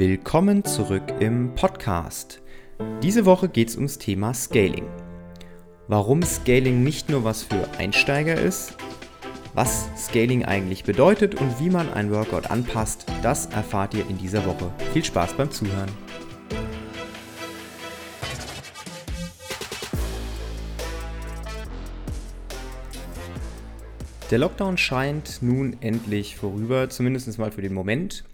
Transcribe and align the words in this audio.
Willkommen 0.00 0.64
zurück 0.64 1.02
im 1.20 1.54
Podcast. 1.54 2.40
Diese 3.02 3.26
Woche 3.26 3.50
geht 3.50 3.68
es 3.68 3.76
ums 3.76 3.98
Thema 3.98 4.32
Scaling. 4.32 4.86
Warum 5.88 6.22
Scaling 6.22 6.82
nicht 6.82 7.10
nur 7.10 7.22
was 7.22 7.42
für 7.42 7.68
Einsteiger 7.76 8.40
ist, 8.40 8.78
was 9.52 9.90
Scaling 9.98 10.46
eigentlich 10.46 10.84
bedeutet 10.84 11.34
und 11.34 11.60
wie 11.60 11.68
man 11.68 11.92
ein 11.92 12.10
Workout 12.10 12.50
anpasst, 12.50 13.04
das 13.22 13.44
erfahrt 13.44 13.92
ihr 13.92 14.08
in 14.08 14.16
dieser 14.16 14.46
Woche. 14.46 14.72
Viel 14.94 15.04
Spaß 15.04 15.34
beim 15.34 15.50
Zuhören. 15.50 15.90
Der 24.30 24.38
Lockdown 24.38 24.78
scheint 24.78 25.42
nun 25.42 25.76
endlich 25.82 26.36
vorüber, 26.36 26.88
zumindest 26.88 27.38
mal 27.38 27.52
für 27.52 27.60
den 27.60 27.74
Moment. 27.74 28.24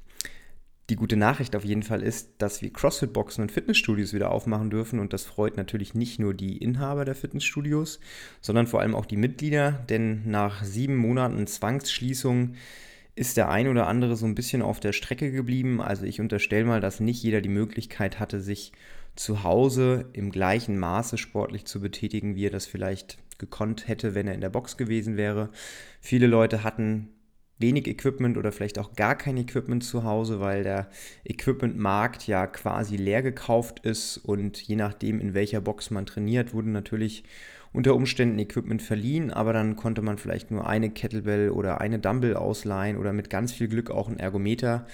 Die 0.88 0.96
gute 0.96 1.16
Nachricht 1.16 1.56
auf 1.56 1.64
jeden 1.64 1.82
Fall 1.82 2.00
ist, 2.00 2.34
dass 2.38 2.62
wir 2.62 2.72
CrossFit-Boxen 2.72 3.42
und 3.42 3.50
Fitnessstudios 3.50 4.12
wieder 4.12 4.30
aufmachen 4.30 4.70
dürfen 4.70 5.00
und 5.00 5.12
das 5.12 5.24
freut 5.24 5.56
natürlich 5.56 5.94
nicht 5.94 6.20
nur 6.20 6.32
die 6.32 6.58
Inhaber 6.58 7.04
der 7.04 7.16
Fitnessstudios, 7.16 7.98
sondern 8.40 8.68
vor 8.68 8.80
allem 8.80 8.94
auch 8.94 9.06
die 9.06 9.16
Mitglieder, 9.16 9.72
denn 9.72 10.30
nach 10.30 10.62
sieben 10.62 10.96
Monaten 10.96 11.48
Zwangsschließung 11.48 12.54
ist 13.16 13.36
der 13.36 13.48
ein 13.48 13.66
oder 13.66 13.88
andere 13.88 14.14
so 14.14 14.26
ein 14.26 14.36
bisschen 14.36 14.62
auf 14.62 14.78
der 14.78 14.92
Strecke 14.92 15.32
geblieben. 15.32 15.80
Also 15.80 16.04
ich 16.04 16.20
unterstelle 16.20 16.66
mal, 16.66 16.80
dass 16.80 17.00
nicht 17.00 17.22
jeder 17.22 17.40
die 17.40 17.48
Möglichkeit 17.48 18.20
hatte, 18.20 18.40
sich 18.40 18.72
zu 19.16 19.42
Hause 19.42 20.10
im 20.12 20.30
gleichen 20.30 20.78
Maße 20.78 21.16
sportlich 21.16 21.64
zu 21.64 21.80
betätigen, 21.80 22.36
wie 22.36 22.46
er 22.46 22.50
das 22.50 22.66
vielleicht 22.66 23.18
gekonnt 23.38 23.88
hätte, 23.88 24.14
wenn 24.14 24.28
er 24.28 24.34
in 24.34 24.40
der 24.42 24.50
Box 24.50 24.76
gewesen 24.76 25.16
wäre. 25.16 25.48
Viele 26.00 26.26
Leute 26.26 26.62
hatten 26.62 27.08
wenig 27.58 27.86
Equipment 27.86 28.36
oder 28.36 28.52
vielleicht 28.52 28.78
auch 28.78 28.92
gar 28.94 29.16
kein 29.16 29.36
Equipment 29.36 29.82
zu 29.82 30.04
Hause, 30.04 30.40
weil 30.40 30.62
der 30.62 30.88
Equipmentmarkt 31.24 32.26
ja 32.26 32.46
quasi 32.46 32.96
leer 32.96 33.22
gekauft 33.22 33.80
ist 33.80 34.18
und 34.18 34.60
je 34.60 34.76
nachdem, 34.76 35.20
in 35.20 35.34
welcher 35.34 35.60
Box 35.60 35.90
man 35.90 36.06
trainiert, 36.06 36.52
wurde 36.52 36.70
natürlich 36.70 37.24
unter 37.72 37.94
Umständen 37.94 38.38
Equipment 38.38 38.82
verliehen, 38.82 39.30
aber 39.30 39.52
dann 39.52 39.76
konnte 39.76 40.02
man 40.02 40.18
vielleicht 40.18 40.50
nur 40.50 40.66
eine 40.66 40.90
Kettlebell 40.90 41.50
oder 41.50 41.80
eine 41.80 41.98
Dumbbell 41.98 42.36
ausleihen 42.36 42.96
oder 42.96 43.12
mit 43.12 43.30
ganz 43.30 43.52
viel 43.52 43.68
Glück 43.68 43.90
auch 43.90 44.08
ein 44.08 44.18
Ergometer. 44.18 44.86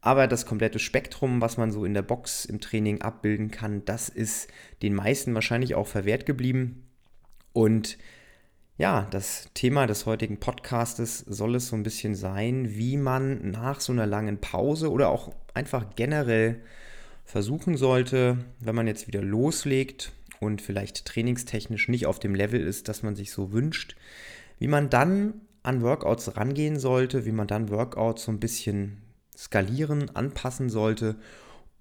Aber 0.00 0.26
das 0.26 0.46
komplette 0.46 0.78
Spektrum, 0.78 1.40
was 1.40 1.56
man 1.56 1.72
so 1.72 1.84
in 1.84 1.94
der 1.94 2.02
Box 2.02 2.44
im 2.44 2.60
Training 2.60 3.00
abbilden 3.00 3.50
kann, 3.50 3.84
das 3.84 4.08
ist 4.08 4.48
den 4.82 4.94
meisten 4.94 5.34
wahrscheinlich 5.34 5.74
auch 5.74 5.86
verwehrt 5.86 6.24
geblieben. 6.24 6.84
Und 7.52 7.98
ja, 8.78 9.08
das 9.10 9.48
Thema 9.54 9.88
des 9.88 10.06
heutigen 10.06 10.38
Podcastes 10.38 11.18
soll 11.18 11.56
es 11.56 11.66
so 11.66 11.74
ein 11.74 11.82
bisschen 11.82 12.14
sein, 12.14 12.76
wie 12.76 12.96
man 12.96 13.50
nach 13.50 13.80
so 13.80 13.92
einer 13.92 14.06
langen 14.06 14.38
Pause 14.38 14.92
oder 14.92 15.08
auch 15.08 15.34
einfach 15.52 15.96
generell 15.96 16.60
versuchen 17.24 17.76
sollte, 17.76 18.38
wenn 18.60 18.76
man 18.76 18.86
jetzt 18.86 19.08
wieder 19.08 19.20
loslegt 19.20 20.12
und 20.38 20.62
vielleicht 20.62 21.04
trainingstechnisch 21.06 21.88
nicht 21.88 22.06
auf 22.06 22.20
dem 22.20 22.36
Level 22.36 22.60
ist, 22.60 22.86
das 22.88 23.02
man 23.02 23.16
sich 23.16 23.32
so 23.32 23.52
wünscht, 23.52 23.96
wie 24.60 24.68
man 24.68 24.90
dann 24.90 25.40
an 25.64 25.82
Workouts 25.82 26.36
rangehen 26.36 26.78
sollte, 26.78 27.26
wie 27.26 27.32
man 27.32 27.48
dann 27.48 27.70
Workouts 27.70 28.22
so 28.22 28.30
ein 28.30 28.38
bisschen 28.38 28.98
skalieren, 29.36 30.14
anpassen 30.14 30.70
sollte, 30.70 31.16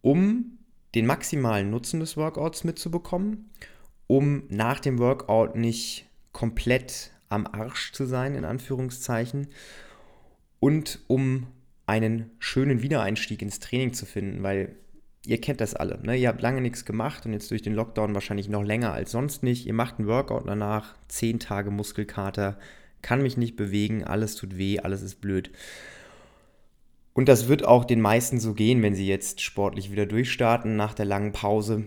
um 0.02 0.58
den 0.96 1.06
maximalen 1.06 1.70
Nutzen 1.70 2.00
des 2.00 2.18
Workouts 2.18 2.64
mitzubekommen, 2.64 3.52
um 4.08 4.44
nach 4.50 4.80
dem 4.80 4.98
Workout 4.98 5.56
nicht 5.56 6.07
komplett 6.38 7.10
am 7.30 7.48
Arsch 7.48 7.94
zu 7.94 8.06
sein, 8.06 8.36
in 8.36 8.46
Anführungszeichen, 8.46 9.48
und 10.60 11.00
um 11.08 11.48
einen 11.88 12.30
schönen 12.38 12.84
Wiedereinstieg 12.84 13.42
ins 13.42 13.60
Training 13.60 13.94
zu 13.94 14.06
finden, 14.06 14.44
weil 14.44 14.76
ihr 15.26 15.42
kennt 15.42 15.62
das 15.62 15.74
alle. 15.74 16.00
Ne? 16.04 16.16
Ihr 16.16 16.28
habt 16.28 16.44
lange 16.44 16.62
nichts 16.62 16.86
gemacht 16.86 17.26
und 17.26 17.34
jetzt 17.34 17.50
durch 17.50 17.64
den 17.64 17.74
Lockdown 17.74 18.14
wahrscheinlich 18.14 18.50
noch 18.50 18.64
länger 18.64 18.94
als 18.94 19.14
sonst 19.14 19.42
nicht. 19.42 19.66
Ihr 19.66 19.74
macht 19.74 19.98
einen 19.98 20.08
Workout 20.08 20.48
danach, 20.48 20.96
zehn 21.08 21.40
Tage 21.40 21.72
Muskelkater, 21.72 22.60
kann 23.02 23.24
mich 23.24 23.36
nicht 23.36 23.56
bewegen, 23.56 24.04
alles 24.04 24.36
tut 24.36 24.60
weh, 24.60 24.78
alles 24.80 25.02
ist 25.02 25.20
blöd. 25.22 25.50
Und 27.14 27.30
das 27.30 27.48
wird 27.48 27.66
auch 27.66 27.84
den 27.84 28.00
meisten 28.00 28.40
so 28.40 28.54
gehen, 28.54 28.84
wenn 28.84 28.94
sie 28.94 29.08
jetzt 29.08 29.42
sportlich 29.42 29.92
wieder 29.92 30.06
durchstarten 30.06 30.76
nach 30.76 30.94
der 30.94 31.06
langen 31.06 31.32
Pause. 31.32 31.86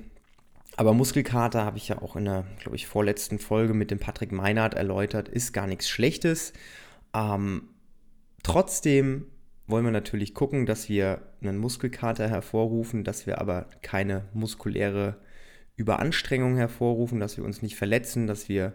Aber 0.81 0.95
Muskelkater 0.95 1.67
habe 1.67 1.77
ich 1.77 1.89
ja 1.89 2.01
auch 2.01 2.17
in 2.17 2.25
der, 2.25 2.47
glaube 2.59 2.75
ich, 2.75 2.87
vorletzten 2.87 3.39
Folge 3.39 3.75
mit 3.75 3.91
dem 3.91 3.99
Patrick 3.99 4.33
Meinhardt 4.33 4.73
erläutert, 4.73 5.29
ist 5.29 5.53
gar 5.53 5.67
nichts 5.67 5.91
Schlechtes. 5.91 6.55
Ähm, 7.13 7.69
trotzdem 8.43 9.27
wollen 9.67 9.85
wir 9.85 9.91
natürlich 9.91 10.33
gucken, 10.33 10.65
dass 10.65 10.89
wir 10.89 11.21
einen 11.43 11.59
Muskelkater 11.59 12.31
hervorrufen, 12.31 13.05
dass 13.05 13.27
wir 13.27 13.43
aber 13.43 13.67
keine 13.83 14.25
muskuläre 14.33 15.19
Überanstrengung 15.77 16.57
hervorrufen, 16.57 17.21
dass 17.21 17.37
wir 17.37 17.45
uns 17.45 17.61
nicht 17.61 17.77
verletzen, 17.77 18.27
dass 18.27 18.49
wir 18.49 18.73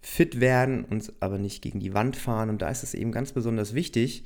fit 0.00 0.38
werden, 0.38 0.84
uns 0.84 1.12
aber 1.20 1.38
nicht 1.38 1.62
gegen 1.62 1.80
die 1.80 1.94
Wand 1.94 2.14
fahren. 2.14 2.48
Und 2.48 2.62
da 2.62 2.68
ist 2.68 2.84
es 2.84 2.94
eben 2.94 3.10
ganz 3.10 3.32
besonders 3.32 3.74
wichtig, 3.74 4.22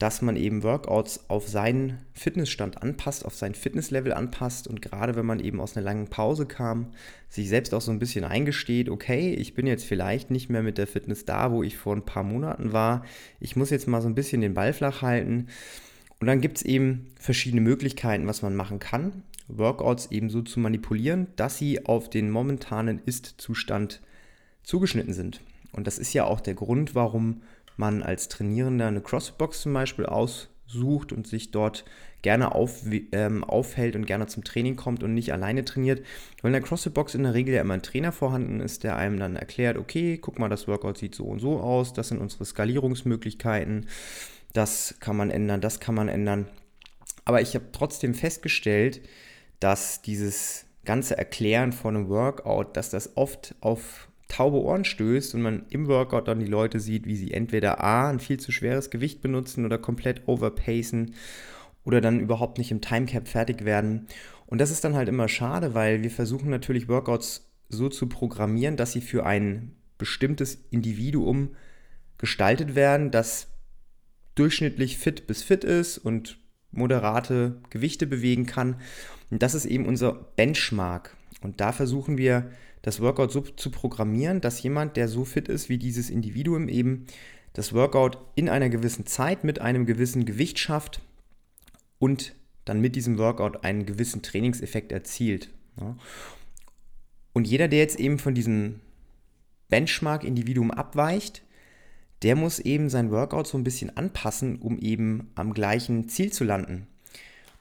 dass 0.00 0.22
man 0.22 0.34
eben 0.34 0.62
Workouts 0.62 1.28
auf 1.28 1.46
seinen 1.46 1.98
Fitnessstand 2.14 2.82
anpasst, 2.82 3.26
auf 3.26 3.34
sein 3.34 3.54
Fitnesslevel 3.54 4.14
anpasst 4.14 4.66
und 4.66 4.80
gerade 4.80 5.14
wenn 5.14 5.26
man 5.26 5.40
eben 5.40 5.60
aus 5.60 5.76
einer 5.76 5.84
langen 5.84 6.08
Pause 6.08 6.46
kam, 6.46 6.86
sich 7.28 7.50
selbst 7.50 7.74
auch 7.74 7.82
so 7.82 7.90
ein 7.90 7.98
bisschen 7.98 8.24
eingesteht, 8.24 8.88
okay, 8.88 9.34
ich 9.34 9.52
bin 9.52 9.66
jetzt 9.66 9.84
vielleicht 9.84 10.30
nicht 10.30 10.48
mehr 10.48 10.62
mit 10.62 10.78
der 10.78 10.86
Fitness 10.86 11.26
da, 11.26 11.52
wo 11.52 11.62
ich 11.62 11.76
vor 11.76 11.94
ein 11.94 12.06
paar 12.06 12.22
Monaten 12.22 12.72
war. 12.72 13.04
Ich 13.40 13.56
muss 13.56 13.68
jetzt 13.68 13.88
mal 13.88 14.00
so 14.00 14.08
ein 14.08 14.14
bisschen 14.14 14.40
den 14.40 14.54
Ball 14.54 14.72
flach 14.72 15.02
halten. 15.02 15.48
Und 16.18 16.26
dann 16.26 16.40
gibt 16.40 16.56
es 16.56 16.62
eben 16.62 17.08
verschiedene 17.18 17.60
Möglichkeiten, 17.60 18.26
was 18.26 18.40
man 18.40 18.56
machen 18.56 18.78
kann, 18.78 19.22
Workouts 19.48 20.10
eben 20.10 20.30
so 20.30 20.40
zu 20.40 20.60
manipulieren, 20.60 21.26
dass 21.36 21.58
sie 21.58 21.84
auf 21.84 22.08
den 22.08 22.30
momentanen 22.30 23.02
Ist-Zustand 23.04 24.00
zugeschnitten 24.62 25.12
sind. 25.12 25.42
Und 25.72 25.86
das 25.86 25.98
ist 25.98 26.14
ja 26.14 26.24
auch 26.24 26.40
der 26.40 26.54
Grund, 26.54 26.94
warum 26.94 27.42
man 27.76 28.02
als 28.02 28.28
Trainierender 28.28 28.86
eine 28.86 29.00
CrossFit-Box 29.00 29.62
zum 29.62 29.72
Beispiel 29.72 30.06
aussucht 30.06 31.12
und 31.12 31.26
sich 31.26 31.50
dort 31.50 31.84
gerne 32.22 32.54
auf, 32.54 32.84
ähm, 33.12 33.44
aufhält 33.44 33.96
und 33.96 34.06
gerne 34.06 34.26
zum 34.26 34.44
Training 34.44 34.76
kommt 34.76 35.02
und 35.02 35.14
nicht 35.14 35.32
alleine 35.32 35.64
trainiert. 35.64 36.04
Weil 36.42 36.50
in 36.50 36.60
der 36.60 36.62
CrossFit-Box 36.62 37.14
in 37.14 37.22
der 37.22 37.34
Regel 37.34 37.54
ja 37.54 37.62
immer 37.62 37.74
ein 37.74 37.82
Trainer 37.82 38.12
vorhanden 38.12 38.60
ist, 38.60 38.84
der 38.84 38.96
einem 38.96 39.18
dann 39.18 39.36
erklärt, 39.36 39.78
okay, 39.78 40.18
guck 40.18 40.38
mal, 40.38 40.48
das 40.48 40.68
Workout 40.68 40.98
sieht 40.98 41.14
so 41.14 41.24
und 41.24 41.40
so 41.40 41.60
aus, 41.60 41.92
das 41.92 42.08
sind 42.08 42.18
unsere 42.18 42.44
Skalierungsmöglichkeiten, 42.44 43.86
das 44.52 44.96
kann 45.00 45.16
man 45.16 45.30
ändern, 45.30 45.60
das 45.60 45.80
kann 45.80 45.94
man 45.94 46.08
ändern. 46.08 46.46
Aber 47.24 47.40
ich 47.40 47.54
habe 47.54 47.66
trotzdem 47.72 48.14
festgestellt, 48.14 49.00
dass 49.60 50.02
dieses 50.02 50.66
ganze 50.84 51.16
Erklären 51.16 51.72
von 51.72 51.96
einem 51.96 52.08
Workout, 52.08 52.76
dass 52.76 52.90
das 52.90 53.16
oft 53.16 53.54
auf 53.60 54.09
taube 54.30 54.58
Ohren 54.58 54.84
stößt 54.84 55.34
und 55.34 55.42
man 55.42 55.66
im 55.68 55.88
Workout 55.88 56.28
dann 56.28 56.40
die 56.40 56.46
Leute 56.46 56.80
sieht, 56.80 57.06
wie 57.06 57.16
sie 57.16 57.32
entweder 57.32 57.82
A, 57.82 58.08
ein 58.08 58.20
viel 58.20 58.40
zu 58.40 58.52
schweres 58.52 58.88
Gewicht 58.90 59.20
benutzen 59.20 59.66
oder 59.66 59.76
komplett 59.76 60.26
overpacen 60.26 61.14
oder 61.84 62.00
dann 62.00 62.20
überhaupt 62.20 62.58
nicht 62.58 62.70
im 62.70 62.80
Timecap 62.80 63.28
fertig 63.28 63.64
werden. 63.64 64.06
Und 64.46 64.60
das 64.60 64.70
ist 64.70 64.84
dann 64.84 64.94
halt 64.94 65.08
immer 65.08 65.28
schade, 65.28 65.74
weil 65.74 66.02
wir 66.02 66.10
versuchen 66.10 66.48
natürlich 66.48 66.88
Workouts 66.88 67.50
so 67.68 67.88
zu 67.88 68.08
programmieren, 68.08 68.76
dass 68.76 68.92
sie 68.92 69.00
für 69.00 69.26
ein 69.26 69.76
bestimmtes 69.98 70.54
Individuum 70.70 71.56
gestaltet 72.18 72.74
werden, 72.74 73.10
das 73.10 73.48
durchschnittlich 74.34 74.98
fit 74.98 75.26
bis 75.26 75.42
fit 75.42 75.64
ist 75.64 75.98
und 75.98 76.38
moderate 76.70 77.60
Gewichte 77.70 78.06
bewegen 78.06 78.46
kann. 78.46 78.76
Und 79.30 79.42
das 79.42 79.54
ist 79.54 79.66
eben 79.66 79.86
unser 79.86 80.12
Benchmark. 80.12 81.16
Und 81.40 81.60
da 81.60 81.72
versuchen 81.72 82.18
wir 82.18 82.50
das 82.82 83.00
Workout 83.00 83.32
so 83.32 83.40
zu 83.40 83.70
programmieren, 83.70 84.40
dass 84.40 84.62
jemand, 84.62 84.96
der 84.96 85.08
so 85.08 85.24
fit 85.24 85.48
ist 85.48 85.68
wie 85.68 85.78
dieses 85.78 86.10
Individuum 86.10 86.68
eben, 86.68 87.06
das 87.52 87.72
Workout 87.72 88.18
in 88.36 88.48
einer 88.48 88.68
gewissen 88.68 89.06
Zeit 89.06 89.44
mit 89.44 89.60
einem 89.60 89.86
gewissen 89.86 90.24
Gewicht 90.24 90.58
schafft 90.58 91.00
und 91.98 92.34
dann 92.64 92.80
mit 92.80 92.94
diesem 92.94 93.18
Workout 93.18 93.64
einen 93.64 93.86
gewissen 93.86 94.22
Trainingseffekt 94.22 94.92
erzielt. 94.92 95.50
Und 97.32 97.46
jeder, 97.46 97.68
der 97.68 97.80
jetzt 97.80 97.98
eben 97.98 98.18
von 98.18 98.34
diesem 98.34 98.80
Benchmark-Individuum 99.68 100.70
abweicht, 100.70 101.42
der 102.22 102.36
muss 102.36 102.58
eben 102.58 102.90
sein 102.90 103.10
Workout 103.10 103.46
so 103.46 103.56
ein 103.56 103.64
bisschen 103.64 103.96
anpassen, 103.96 104.56
um 104.56 104.78
eben 104.78 105.30
am 105.34 105.54
gleichen 105.54 106.08
Ziel 106.08 106.32
zu 106.32 106.44
landen. 106.44 106.86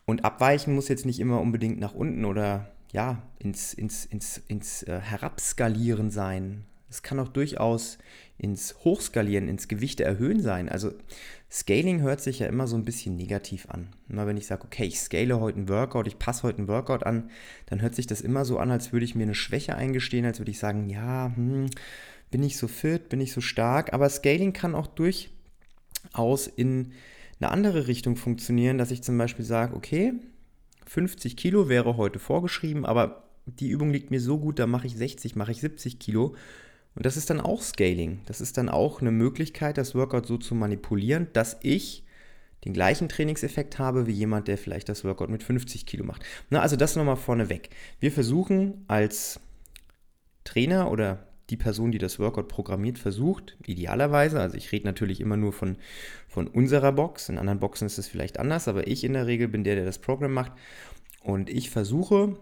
Und 0.06 0.26
abweichen 0.26 0.76
muss 0.76 0.90
jetzt 0.90 1.06
nicht 1.06 1.20
immer 1.20 1.40
unbedingt 1.40 1.80
nach 1.80 1.94
unten 1.94 2.26
oder 2.26 2.72
ja, 2.92 3.22
ins, 3.40 3.74
ins, 3.74 4.06
ins, 4.06 4.42
ins 4.48 4.84
äh, 4.84 5.00
Herabskalieren 5.00 6.10
sein. 6.12 6.66
Es 6.90 7.04
kann 7.04 7.20
auch 7.20 7.28
durchaus 7.28 8.00
ins 8.40 8.76
Hochskalieren, 8.84 9.48
ins 9.48 9.68
Gewichte 9.68 10.04
erhöhen 10.04 10.42
sein. 10.42 10.70
Also 10.70 10.94
Scaling 11.52 12.02
hört 12.02 12.22
sich 12.22 12.40
ja 12.40 12.48
immer 12.48 12.68
so 12.68 12.76
ein 12.76 12.86
bisschen 12.86 13.16
negativ 13.16 13.70
an. 13.70 13.90
Immer 14.08 14.26
wenn 14.26 14.38
ich 14.38 14.48
sage, 14.48 14.64
okay, 14.64 14.86
ich 14.86 15.00
scale 15.00 15.40
heute 15.40 15.58
einen 15.58 15.70
Workout, 15.70 16.08
ich 16.08 16.18
passe 16.18 16.44
heute 16.44 16.60
einen 16.60 16.68
Workout 16.68 17.06
an, 17.06 17.30
dann 17.68 17.82
hört 17.82 17.96
sich 17.96 18.08
das 18.08 18.22
immer 18.22 18.46
so 18.46 18.58
an, 18.58 18.72
als 18.72 18.92
würde 18.92 19.06
ich 19.06 19.14
mir 19.14 19.24
eine 19.24 19.36
Schwäche 19.36 19.76
eingestehen, 19.76 20.26
als 20.26 20.40
würde 20.40 20.52
ich 20.52 20.58
sagen, 20.60 20.90
ja, 20.90 21.32
hm, 21.36 21.68
bin 22.32 22.44
ich 22.44 22.58
so 22.58 22.68
fit, 22.68 23.10
bin 23.10 23.22
ich 23.22 23.34
so 23.34 23.42
stark. 23.42 23.94
Aber 23.94 24.10
Scaling 24.10 24.54
kann 24.54 24.74
auch 24.74 24.88
durchaus 24.88 26.48
in 26.48 26.94
eine 27.40 27.52
andere 27.52 27.88
Richtung 27.88 28.16
funktionieren, 28.16 28.78
dass 28.78 28.92
ich 28.92 29.04
zum 29.04 29.18
Beispiel 29.18 29.46
sage, 29.46 29.76
okay, 29.76 30.14
50 30.90 31.38
Kilo 31.38 31.70
wäre 31.70 31.98
heute 31.98 32.18
vorgeschrieben, 32.18 32.84
aber 32.84 33.24
die 33.46 33.70
Übung 33.70 33.92
liegt 33.92 34.10
mir 34.10 34.20
so 34.20 34.40
gut, 34.40 34.58
da 34.58 34.66
mache 34.66 34.88
ich 34.88 34.96
60, 34.96 35.36
mache 35.36 35.52
ich 35.52 35.62
70 35.62 36.00
Kilo. 36.00 36.36
Und 36.96 37.06
das 37.06 37.16
ist 37.16 37.30
dann 37.30 37.40
auch 37.40 37.62
Scaling. 37.62 38.22
Das 38.26 38.42
ist 38.42 38.58
dann 38.58 38.70
auch 38.70 39.00
eine 39.00 39.12
Möglichkeit, 39.12 39.78
das 39.78 39.94
Workout 39.94 40.26
so 40.26 40.38
zu 40.38 40.56
manipulieren, 40.56 41.28
dass 41.34 41.58
ich 41.62 42.04
den 42.66 42.74
gleichen 42.74 43.08
Trainingseffekt 43.08 43.78
habe 43.78 44.08
wie 44.08 44.14
jemand, 44.14 44.48
der 44.48 44.58
vielleicht 44.58 44.90
das 44.90 45.04
Workout 45.04 45.30
mit 45.30 45.44
50 45.44 45.86
Kilo 45.86 46.04
macht. 46.04 46.24
Na, 46.50 46.60
also 46.60 46.76
das 46.76 46.96
nochmal 46.96 47.18
vorneweg. 47.18 47.70
Wir 48.00 48.12
versuchen 48.12 48.84
als 48.88 49.40
Trainer 50.44 50.90
oder 50.92 51.29
die 51.50 51.58
Person, 51.58 51.92
die 51.92 51.98
das 51.98 52.20
Workout 52.20 52.48
programmiert, 52.48 53.00
versucht, 53.00 53.58
idealerweise, 53.66 54.40
also 54.40 54.58
ich 54.58 54.72
rede 54.72 54.86
natürlich 54.86 55.22
immer 55.22 55.38
nur 55.38 55.54
von, 55.54 55.78
von 56.28 56.48
unserer 56.48 56.92
Box, 56.92 57.30
in 57.30 57.38
anderen 57.38 57.60
Boxen 57.60 57.86
ist 57.86 57.98
es 57.98 58.08
vielleicht 58.08 58.40
anders, 58.40 58.68
aber 58.68 58.88
ich 58.88 59.04
in 59.04 59.14
der 59.14 59.28
Regel 59.28 59.48
bin 59.48 59.64
der, 59.64 59.76
der 59.76 59.86
das 59.86 60.00
Programm 60.00 60.34
macht 60.34 60.52
und 61.24 61.50
ich 61.50 61.70
versuche 61.70 62.38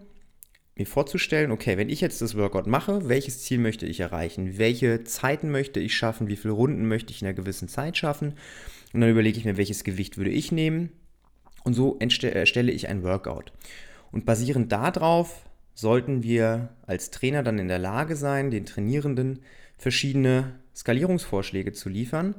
mir 0.76 0.86
vorzustellen, 0.86 1.50
okay, 1.50 1.76
wenn 1.76 1.88
ich 1.88 2.00
jetzt 2.00 2.22
das 2.22 2.36
Workout 2.36 2.66
mache, 2.66 3.08
welches 3.08 3.42
Ziel 3.42 3.58
möchte 3.58 3.84
ich 3.84 4.00
erreichen? 4.00 4.58
Welche 4.58 5.02
Zeiten 5.02 5.50
möchte 5.50 5.80
ich 5.80 5.96
schaffen? 5.96 6.28
Wie 6.28 6.36
viele 6.36 6.54
Runden 6.54 6.86
möchte 6.86 7.12
ich 7.12 7.20
in 7.20 7.26
einer 7.26 7.34
gewissen 7.34 7.68
Zeit 7.68 7.96
schaffen? 7.96 8.34
Und 8.92 9.00
dann 9.00 9.10
überlege 9.10 9.38
ich 9.38 9.44
mir, 9.44 9.56
welches 9.56 9.82
Gewicht 9.82 10.16
würde 10.16 10.30
ich 10.30 10.52
nehmen? 10.52 10.90
Und 11.64 11.74
so 11.74 11.98
erstelle 11.98 12.70
ich 12.70 12.88
ein 12.88 13.02
Workout. 13.02 13.52
Und 14.12 14.24
basierend 14.24 14.70
darauf 14.70 15.47
sollten 15.78 16.24
wir 16.24 16.70
als 16.88 17.12
Trainer 17.12 17.44
dann 17.44 17.60
in 17.60 17.68
der 17.68 17.78
Lage 17.78 18.16
sein, 18.16 18.50
den 18.50 18.66
Trainierenden 18.66 19.38
verschiedene 19.76 20.58
Skalierungsvorschläge 20.74 21.72
zu 21.72 21.88
liefern, 21.88 22.34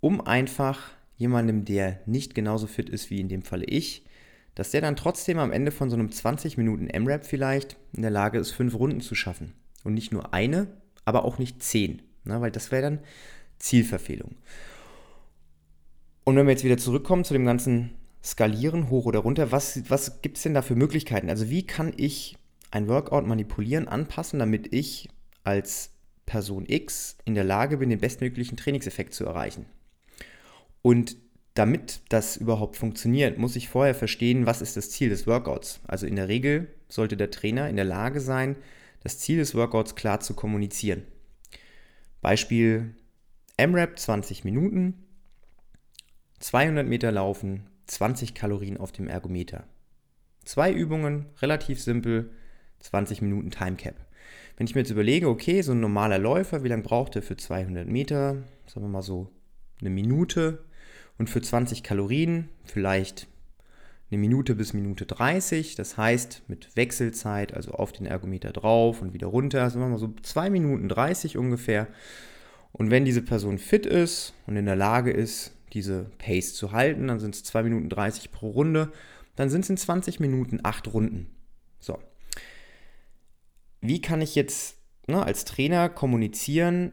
um 0.00 0.22
einfach 0.22 0.80
jemandem, 1.18 1.66
der 1.66 2.00
nicht 2.06 2.34
genauso 2.34 2.66
fit 2.66 2.88
ist 2.88 3.10
wie 3.10 3.20
in 3.20 3.28
dem 3.28 3.42
Falle 3.42 3.66
ich, 3.66 4.06
dass 4.54 4.70
der 4.70 4.80
dann 4.80 4.96
trotzdem 4.96 5.38
am 5.38 5.52
Ende 5.52 5.70
von 5.70 5.90
so 5.90 5.96
einem 5.96 6.10
20 6.10 6.56
Minuten 6.56 6.88
M-Rap 6.88 7.26
vielleicht 7.26 7.76
in 7.92 8.00
der 8.00 8.10
Lage 8.10 8.38
ist, 8.38 8.52
fünf 8.52 8.74
Runden 8.74 9.02
zu 9.02 9.14
schaffen. 9.14 9.52
Und 9.84 9.92
nicht 9.92 10.10
nur 10.10 10.32
eine, 10.32 10.66
aber 11.04 11.26
auch 11.26 11.38
nicht 11.38 11.62
zehn, 11.62 12.00
ne? 12.24 12.40
weil 12.40 12.52
das 12.52 12.72
wäre 12.72 12.82
dann 12.82 13.00
Zielverfehlung. 13.58 14.34
Und 16.24 16.36
wenn 16.36 16.46
wir 16.46 16.52
jetzt 16.52 16.64
wieder 16.64 16.78
zurückkommen 16.78 17.24
zu 17.24 17.34
dem 17.34 17.44
ganzen 17.44 17.90
Skalieren, 18.24 18.88
hoch 18.88 19.04
oder 19.04 19.18
runter, 19.18 19.52
was, 19.52 19.82
was 19.90 20.22
gibt 20.22 20.38
es 20.38 20.42
denn 20.42 20.54
da 20.54 20.62
für 20.62 20.74
Möglichkeiten? 20.74 21.28
Also 21.28 21.50
wie 21.50 21.66
kann 21.66 21.92
ich 21.98 22.38
ein 22.70 22.88
Workout 22.88 23.26
manipulieren, 23.26 23.88
anpassen, 23.88 24.38
damit 24.38 24.72
ich 24.72 25.08
als 25.44 25.90
Person 26.26 26.64
X 26.66 27.16
in 27.24 27.34
der 27.34 27.44
Lage 27.44 27.78
bin, 27.78 27.90
den 27.90 28.00
bestmöglichen 28.00 28.56
Trainingseffekt 28.56 29.14
zu 29.14 29.24
erreichen? 29.24 29.66
Und 30.82 31.16
damit 31.54 32.00
das 32.10 32.36
überhaupt 32.36 32.76
funktioniert, 32.76 33.38
muss 33.38 33.56
ich 33.56 33.68
vorher 33.68 33.94
verstehen, 33.94 34.44
was 34.44 34.60
ist 34.60 34.76
das 34.76 34.90
Ziel 34.90 35.08
des 35.08 35.26
Workouts. 35.26 35.80
Also 35.86 36.06
in 36.06 36.16
der 36.16 36.28
Regel 36.28 36.68
sollte 36.88 37.16
der 37.16 37.30
Trainer 37.30 37.68
in 37.70 37.76
der 37.76 37.84
Lage 37.84 38.20
sein, 38.20 38.56
das 39.02 39.18
Ziel 39.18 39.38
des 39.38 39.54
Workouts 39.54 39.94
klar 39.94 40.20
zu 40.20 40.34
kommunizieren. 40.34 41.02
Beispiel 42.20 42.94
MRAP 43.58 43.98
20 43.98 44.44
Minuten, 44.44 45.06
200 46.40 46.86
Meter 46.86 47.10
laufen, 47.10 47.66
20 47.86 48.34
Kalorien 48.34 48.76
auf 48.76 48.92
dem 48.92 49.08
Ergometer. 49.08 49.64
Zwei 50.44 50.72
Übungen, 50.72 51.26
relativ 51.40 51.80
simpel, 51.80 52.30
20 52.86 53.22
Minuten 53.22 53.50
Timecap. 53.50 53.96
Wenn 54.56 54.66
ich 54.66 54.74
mir 54.74 54.80
jetzt 54.80 54.90
überlege, 54.90 55.28
okay, 55.28 55.60
so 55.62 55.72
ein 55.72 55.80
normaler 55.80 56.18
Läufer, 56.18 56.64
wie 56.64 56.68
lange 56.68 56.82
braucht 56.82 57.16
er 57.16 57.22
für 57.22 57.36
200 57.36 57.86
Meter? 57.86 58.38
Sagen 58.66 58.86
wir 58.86 58.88
mal 58.88 59.02
so 59.02 59.28
eine 59.80 59.90
Minute 59.90 60.64
und 61.18 61.28
für 61.28 61.42
20 61.42 61.82
Kalorien 61.82 62.48
vielleicht 62.64 63.26
eine 64.10 64.18
Minute 64.18 64.54
bis 64.54 64.72
Minute 64.72 65.04
30. 65.04 65.74
Das 65.74 65.96
heißt, 65.96 66.44
mit 66.48 66.76
Wechselzeit, 66.76 67.54
also 67.54 67.72
auf 67.72 67.92
den 67.92 68.06
Ergometer 68.06 68.52
drauf 68.52 69.02
und 69.02 69.12
wieder 69.12 69.26
runter, 69.26 69.64
machen 69.64 69.90
wir 69.90 69.98
so 69.98 70.14
2 70.22 70.50
Minuten 70.50 70.88
30 70.88 71.36
ungefähr. 71.36 71.88
Und 72.72 72.90
wenn 72.90 73.04
diese 73.04 73.22
Person 73.22 73.58
fit 73.58 73.84
ist 73.84 74.34
und 74.46 74.56
in 74.56 74.66
der 74.66 74.76
Lage 74.76 75.10
ist, 75.10 75.52
diese 75.72 76.10
Pace 76.18 76.54
zu 76.54 76.72
halten, 76.72 77.08
dann 77.08 77.20
sind 77.20 77.34
es 77.34 77.42
2 77.44 77.64
Minuten 77.64 77.88
30 77.88 78.30
pro 78.30 78.50
Runde, 78.50 78.92
dann 79.34 79.50
sind 79.50 79.62
es 79.62 79.70
in 79.70 79.76
20 79.76 80.20
Minuten 80.20 80.60
8 80.62 80.92
Runden. 80.92 81.26
So. 81.80 81.98
Wie 83.88 84.00
kann 84.00 84.20
ich 84.20 84.34
jetzt 84.34 84.76
ne, 85.06 85.22
als 85.22 85.44
Trainer 85.44 85.88
kommunizieren, 85.88 86.92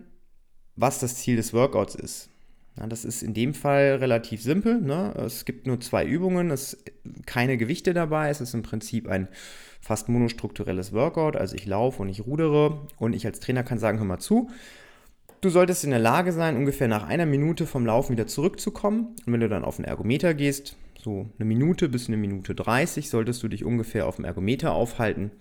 was 0.76 1.00
das 1.00 1.16
Ziel 1.16 1.36
des 1.36 1.54
Workouts 1.54 1.96
ist? 1.96 2.30
Ja, 2.78 2.88
das 2.88 3.06
ist 3.06 3.22
in 3.22 3.34
dem 3.34 3.54
Fall 3.54 3.98
relativ 3.98 4.42
simpel. 4.42 4.82
Ne? 4.82 5.14
Es 5.18 5.46
gibt 5.46 5.68
nur 5.68 5.80
zwei 5.80 6.06
Übungen, 6.06 6.50
es 6.50 6.84
keine 7.26 7.58
Gewichte 7.58 7.94
dabei. 7.94 8.30
Es 8.30 8.42
ist 8.42 8.56
im 8.56 8.64
Prinzip 8.64 9.08
ein 9.08 9.28
fast 9.80 10.10
monostrukturelles 10.10 10.92
Workout. 10.92 11.36
Also 11.36 11.56
ich 11.56 11.66
laufe 11.66 12.02
und 12.02 12.10
ich 12.10 12.26
rudere 12.26 12.88
und 12.98 13.14
ich 13.14 13.26
als 13.26 13.40
Trainer 13.40 13.64
kann 13.64 13.78
sagen, 13.78 14.00
hör 14.00 14.06
mal 14.06 14.20
zu. 14.20 14.50
Du 15.42 15.50
solltest 15.50 15.84
in 15.84 15.90
der 15.92 16.00
Lage 16.00 16.32
sein, 16.32 16.56
ungefähr 16.56 16.88
nach 16.88 17.06
einer 17.06 17.26
Minute 17.26 17.68
vom 17.68 17.86
Laufen 17.86 18.14
wieder 18.14 18.28
zurückzukommen. 18.28 19.16
Und 19.26 19.34
wenn 19.34 19.42
du 19.42 19.50
dann 19.50 19.66
auf 19.66 19.76
den 19.76 19.86
Ergometer 19.86 20.34
gehst, 20.34 20.78
so 21.04 21.30
eine 21.38 21.46
Minute 21.46 21.90
bis 21.90 22.08
eine 22.08 22.18
Minute 22.18 22.56
30, 22.56 23.10
solltest 23.10 23.44
du 23.44 23.50
dich 23.50 23.66
ungefähr 23.66 24.08
auf 24.08 24.16
dem 24.16 24.26
Ergometer 24.26 24.74
aufhalten. 24.74 25.32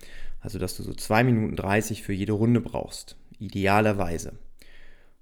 Also 0.43 0.59
dass 0.59 0.75
du 0.75 0.83
so 0.83 0.93
zwei 0.93 1.23
Minuten 1.23 1.55
30 1.55 2.03
für 2.03 2.13
jede 2.13 2.33
Runde 2.33 2.59
brauchst. 2.59 3.15
Idealerweise. 3.39 4.33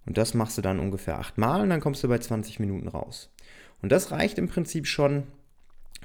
Und 0.05 0.17
das 0.17 0.33
machst 0.33 0.57
du 0.57 0.63
dann 0.63 0.79
ungefähr 0.79 1.19
achtmal 1.19 1.61
und 1.61 1.69
dann 1.69 1.79
kommst 1.79 2.03
du 2.03 2.07
bei 2.07 2.17
20 2.17 2.59
Minuten 2.59 2.87
raus. 2.87 3.29
Und 3.83 3.91
das 3.91 4.11
reicht 4.11 4.39
im 4.39 4.47
Prinzip 4.47 4.87
schon 4.87 5.23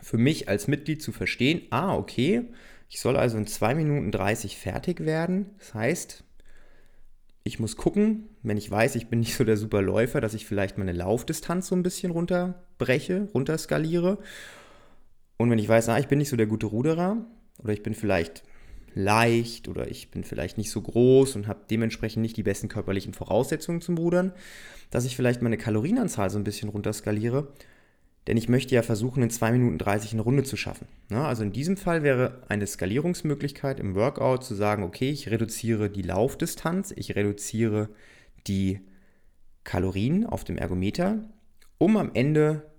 für 0.03 0.19
mich 0.19 0.49
als 0.49 0.69
Mitglied 0.69 1.03
zu 1.03 1.13
verstehen, 1.13 1.63
ah, 1.71 1.97
okay, 1.97 2.45
ich 2.89 3.01
soll 3.01 3.17
also 3.17 3.39
in 3.39 3.47
2 3.47 3.75
Minuten 3.75 4.13
30 4.13 4.59
fertig 4.59 5.01
werden. 5.01 5.47
Das 5.59 5.73
heißt, 5.75 6.25
ich 7.43 7.59
muss 7.59 7.77
gucken, 7.77 8.29
wenn 8.43 8.59
ich 8.59 8.71
weiß, 8.71 8.97
ich 8.97 9.09
bin 9.09 9.21
nicht 9.21 9.35
so 9.35 9.45
der 9.45 9.57
super 9.57 9.81
Läufer, 9.81 10.21
dass 10.21 10.35
ich 10.35 10.47
vielleicht 10.47 10.77
meine 10.77 10.93
Laufdistanz 10.93 11.69
so 11.69 11.75
ein 11.75 11.83
bisschen 11.83 12.13
runterbreche, 12.13 13.29
runterskaliere. 13.33 14.19
Und 15.39 15.51
wenn 15.51 15.59
ich 15.59 15.69
weiß, 15.69 15.89
ah, 15.89 15.99
ich 15.99 16.09
bin 16.09 16.19
nicht 16.19 16.29
so 16.29 16.37
der 16.37 16.47
gute 16.47 16.67
Ruderer 16.67 17.25
oder 17.59 17.73
ich 17.73 17.83
bin 17.83 17.95
vielleicht 17.95 18.45
leicht 18.97 19.69
oder 19.69 19.89
ich 19.91 20.11
bin 20.11 20.25
vielleicht 20.25 20.57
nicht 20.57 20.71
so 20.71 20.81
groß 20.81 21.37
und 21.37 21.47
habe 21.47 21.61
dementsprechend 21.71 22.23
nicht 22.23 22.37
die 22.37 22.43
besten 22.43 22.69
körperlichen 22.69 23.13
Voraussetzungen 23.13 23.83
zum 23.83 23.99
Rudern, 23.99 24.33
dass 24.91 25.05
ich 25.05 25.15
vielleicht 25.15 25.43
meine 25.43 25.59
Kalorienanzahl 25.59 26.31
so 26.31 26.39
ein 26.39 26.45
bisschen 26.45 26.71
runterskaliere. 26.71 27.53
Denn 28.27 28.39
ich 28.39 28.49
möchte 28.49 28.75
ja 28.75 28.83
versuchen, 28.83 29.23
in 29.23 29.31
2 29.31 29.53
Minuten 29.53 29.79
30 29.79 30.15
eine 30.15 30.23
Runde 30.23 30.43
zu 30.43 30.57
schaffen. 30.57 30.89
Ja, 31.11 31.29
also 31.29 31.45
in 31.45 31.53
diesem 31.53 31.77
Fall 31.77 32.03
wäre 32.03 32.43
eine 32.49 32.67
Skalierungsmöglichkeit 32.67 33.79
im 33.79 33.95
Workout 33.95 34.43
zu 34.43 34.55
sagen, 34.55 34.83
okay, 34.83 35.11
ich 35.11 35.31
reduziere 35.31 35.91
die 35.91 36.03
Laufdistanz, 36.03 36.93
ich 36.97 37.15
reduziere 37.15 37.91
die 38.47 38.81
Kalorien 39.63 40.25
auf 40.25 40.43
dem 40.43 40.57
Ergometer, 40.57 41.29
um 41.79 41.97
am 41.99 42.13
Ende 42.15 42.71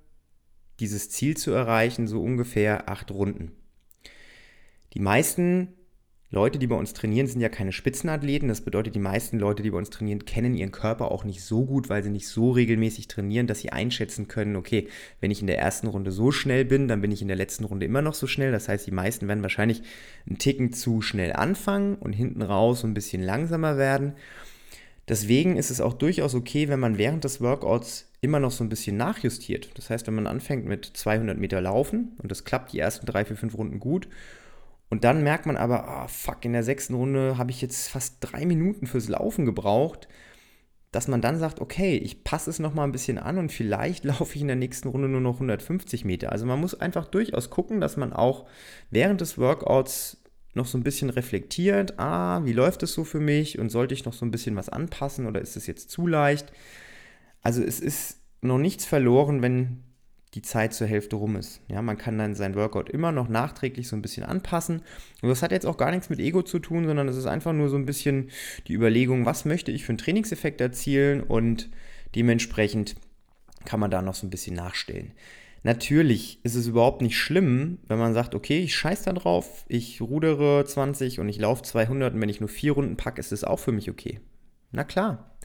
dieses 0.80 1.12
Ziel 1.12 1.38
zu 1.38 1.52
erreichen, 1.52 2.08
so 2.08 2.22
ungefähr 2.22 2.90
8 2.90 3.12
Runden. 3.12 3.52
Die 4.94 5.00
meisten 5.00 5.74
Leute, 6.30 6.60
die 6.60 6.68
bei 6.68 6.76
uns 6.76 6.92
trainieren, 6.92 7.28
sind 7.28 7.40
ja 7.40 7.48
keine 7.48 7.72
Spitzenathleten. 7.72 8.50
Das 8.50 8.60
bedeutet, 8.60 8.96
die 8.96 9.00
meisten 9.00 9.40
Leute, 9.40 9.64
die 9.64 9.72
bei 9.72 9.78
uns 9.78 9.90
trainieren, 9.90 10.26
kennen 10.26 10.56
ihren 10.56 10.72
Körper 10.72 11.10
auch 11.10 11.24
nicht 11.24 11.42
so 11.42 11.66
gut, 11.66 11.88
weil 11.88 12.04
sie 12.04 12.10
nicht 12.10 12.28
so 12.28 12.52
regelmäßig 12.52 13.08
trainieren, 13.08 13.48
dass 13.48 13.62
sie 13.62 13.72
einschätzen 13.72 14.28
können, 14.28 14.58
okay, 14.58 14.90
wenn 15.22 15.32
ich 15.32 15.40
in 15.40 15.48
der 15.48 15.58
ersten 15.58 15.88
Runde 15.88 16.12
so 16.12 16.32
schnell 16.32 16.66
bin, 16.66 16.90
dann 16.90 17.00
bin 17.00 17.14
ich 17.14 17.22
in 17.22 17.30
der 17.30 17.38
letzten 17.38 17.64
Runde 17.64 17.86
immer 17.86 18.02
noch 18.02 18.14
so 18.14 18.28
schnell. 18.28 18.52
Das 18.52 18.68
heißt, 18.68 18.86
die 18.86 18.92
meisten 18.92 19.30
werden 19.30 19.42
wahrscheinlich 19.42 19.84
einen 20.28 20.38
Ticken 20.38 20.74
zu 20.74 21.02
schnell 21.02 21.32
anfangen 21.32 21.96
und 21.96 22.12
hinten 22.12 22.42
raus 22.42 22.82
so 22.82 22.88
ein 22.88 22.94
bisschen 22.94 23.24
langsamer 23.24 23.78
werden. 23.78 24.14
Deswegen 25.08 25.56
ist 25.56 25.72
es 25.72 25.80
auch 25.80 25.94
durchaus 25.94 26.36
okay, 26.36 26.68
wenn 26.68 26.82
man 26.82 26.98
während 26.98 27.24
des 27.24 27.40
Workouts 27.40 28.12
immer 28.20 28.42
noch 28.42 28.52
so 28.52 28.66
ein 28.66 28.70
bisschen 28.70 28.98
nachjustiert. 28.98 29.70
Das 29.76 29.90
heißt, 29.90 30.06
wenn 30.08 30.16
man 30.16 30.28
anfängt 30.28 30.66
mit 30.66 30.84
200 30.86 31.38
Meter 31.38 31.62
Laufen 31.62 32.18
und 32.22 32.30
das 32.30 32.44
klappt 32.44 32.74
die 32.74 32.80
ersten 32.80 33.06
drei, 33.06 33.24
vier, 33.24 33.38
fünf 33.38 33.58
Runden 33.58 33.80
gut 33.80 34.10
und 34.90 35.04
dann 35.04 35.24
merkt 35.24 35.46
man 35.46 35.58
aber, 35.58 35.88
ah, 35.88 36.08
fuck, 36.08 36.46
in 36.46 36.54
der 36.54 36.64
sechsten 36.64 36.94
Runde 36.94 37.38
habe 37.38 37.52
ich 37.52 37.62
jetzt 37.62 37.90
fast 37.90 38.18
drei 38.22 38.46
Minuten 38.46 38.88
fürs 38.88 39.10
Laufen 39.10 39.46
gebraucht, 39.46 40.08
dass 40.92 41.10
man 41.10 41.22
dann 41.22 41.38
sagt, 41.38 41.60
okay, 41.60 41.98
ich 41.98 42.24
passe 42.24 42.50
es 42.50 42.60
nochmal 42.60 42.88
ein 42.88 42.94
bisschen 42.94 43.18
an 43.18 43.38
und 43.38 43.52
vielleicht 43.52 44.04
laufe 44.06 44.36
ich 44.36 44.42
in 44.42 44.48
der 44.48 44.56
nächsten 44.56 44.88
Runde 44.88 45.10
nur 45.10 45.22
noch 45.22 45.36
150 45.36 46.06
Meter. 46.06 46.32
Also 46.32 46.46
man 46.46 46.62
muss 46.62 46.80
einfach 46.80 47.06
durchaus 47.06 47.50
gucken, 47.50 47.82
dass 47.82 47.98
man 47.98 48.14
auch 48.14 48.46
während 48.90 49.20
des 49.22 49.38
Workouts 49.38 50.24
noch 50.54 50.66
so 50.66 50.78
ein 50.78 50.84
bisschen 50.84 51.10
reflektiert, 51.10 52.00
ah, 52.00 52.42
wie 52.46 52.54
läuft 52.54 52.82
es 52.82 52.94
so 52.94 53.04
für 53.04 53.20
mich 53.20 53.60
und 53.60 53.70
sollte 53.70 53.94
ich 53.94 54.06
noch 54.06 54.14
so 54.14 54.26
ein 54.26 54.32
bisschen 54.32 54.56
was 54.56 54.70
anpassen 54.70 55.28
oder 55.28 55.42
ist 55.42 55.56
es 55.56 55.68
jetzt 55.68 55.92
zu 55.92 56.08
leicht? 56.08 56.52
Also 57.42 57.62
es 57.62 57.80
ist 57.80 58.22
noch 58.42 58.58
nichts 58.58 58.86
verloren, 58.86 59.42
wenn 59.42 59.84
die 60.34 60.42
Zeit 60.42 60.74
zur 60.74 60.88
Hälfte 60.88 61.16
rum 61.16 61.36
ist. 61.36 61.62
Ja, 61.70 61.82
man 61.82 61.98
kann 61.98 62.18
dann 62.18 62.36
sein 62.36 62.56
Workout 62.56 62.90
immer 62.90 63.12
noch 63.12 63.30
nachträglich 63.30 63.88
so 63.88 63.96
ein 63.96 64.02
bisschen 64.02 64.24
anpassen. 64.24 64.82
Und 65.22 65.30
das 65.30 65.42
hat 65.42 65.52
jetzt 65.52 65.66
auch 65.66 65.78
gar 65.78 65.92
nichts 65.92 66.10
mit 66.10 66.20
Ego 66.20 66.42
zu 66.42 66.60
tun, 66.60 66.86
sondern 66.86 67.08
es 67.08 67.16
ist 67.16 67.26
einfach 67.26 67.54
nur 67.54 67.70
so 67.70 67.78
ein 67.78 67.86
bisschen 67.86 68.30
die 68.68 68.74
Überlegung, 68.74 69.26
was 69.26 69.46
möchte 69.46 69.72
ich 69.72 69.86
für 69.86 69.90
einen 69.90 69.98
Trainingseffekt 69.98 70.60
erzielen 70.60 71.22
und 71.22 71.70
dementsprechend 72.16 72.96
kann 73.66 73.80
man 73.80 73.92
da 73.92 74.02
noch 74.02 74.16
so 74.16 74.28
ein 74.28 74.30
bisschen 74.30 74.56
nachstellen. 74.56 75.14
Natürlich 75.64 76.40
ist 76.44 76.56
es 76.56 76.68
überhaupt 76.68 77.02
nicht 77.02 77.18
schlimm, 77.18 77.80
wenn 77.88 77.98
man 77.98 78.14
sagt, 78.14 78.36
okay, 78.36 78.60
ich 78.60 78.76
scheiß 78.76 79.04
da 79.04 79.14
drauf, 79.14 79.66
ich 79.68 80.02
rudere 80.02 80.64
20 80.64 81.20
und 81.20 81.28
ich 81.30 81.40
laufe 81.40 81.64
200 81.64 82.14
und 82.14 82.22
wenn 82.22 82.30
ich 82.30 82.40
nur 82.40 82.50
vier 82.50 82.74
Runden 82.74 82.96
packe, 82.96 83.20
ist 83.20 83.32
es 83.32 83.44
auch 83.44 83.60
für 83.60 83.72
mich 83.72 83.90
okay. 83.90 84.20
Na 84.72 84.84
klar, 84.84 85.36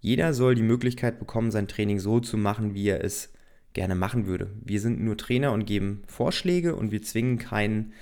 jeder 0.00 0.32
soll 0.34 0.54
die 0.54 0.62
Möglichkeit 0.62 1.18
bekommen, 1.18 1.50
sein 1.50 1.68
Training 1.68 1.98
so 1.98 2.20
zu 2.20 2.36
machen, 2.36 2.74
wie 2.74 2.88
er 2.88 3.04
es 3.04 3.32
gerne 3.76 3.94
machen 3.94 4.26
würde. 4.26 4.48
Wir 4.64 4.80
sind 4.80 5.00
nur 5.02 5.18
Trainer 5.18 5.52
und 5.52 5.66
geben 5.66 6.02
Vorschläge 6.06 6.74
und 6.74 6.92
wir 6.92 7.02
zwingen 7.02 7.38
keinen, 7.38 7.92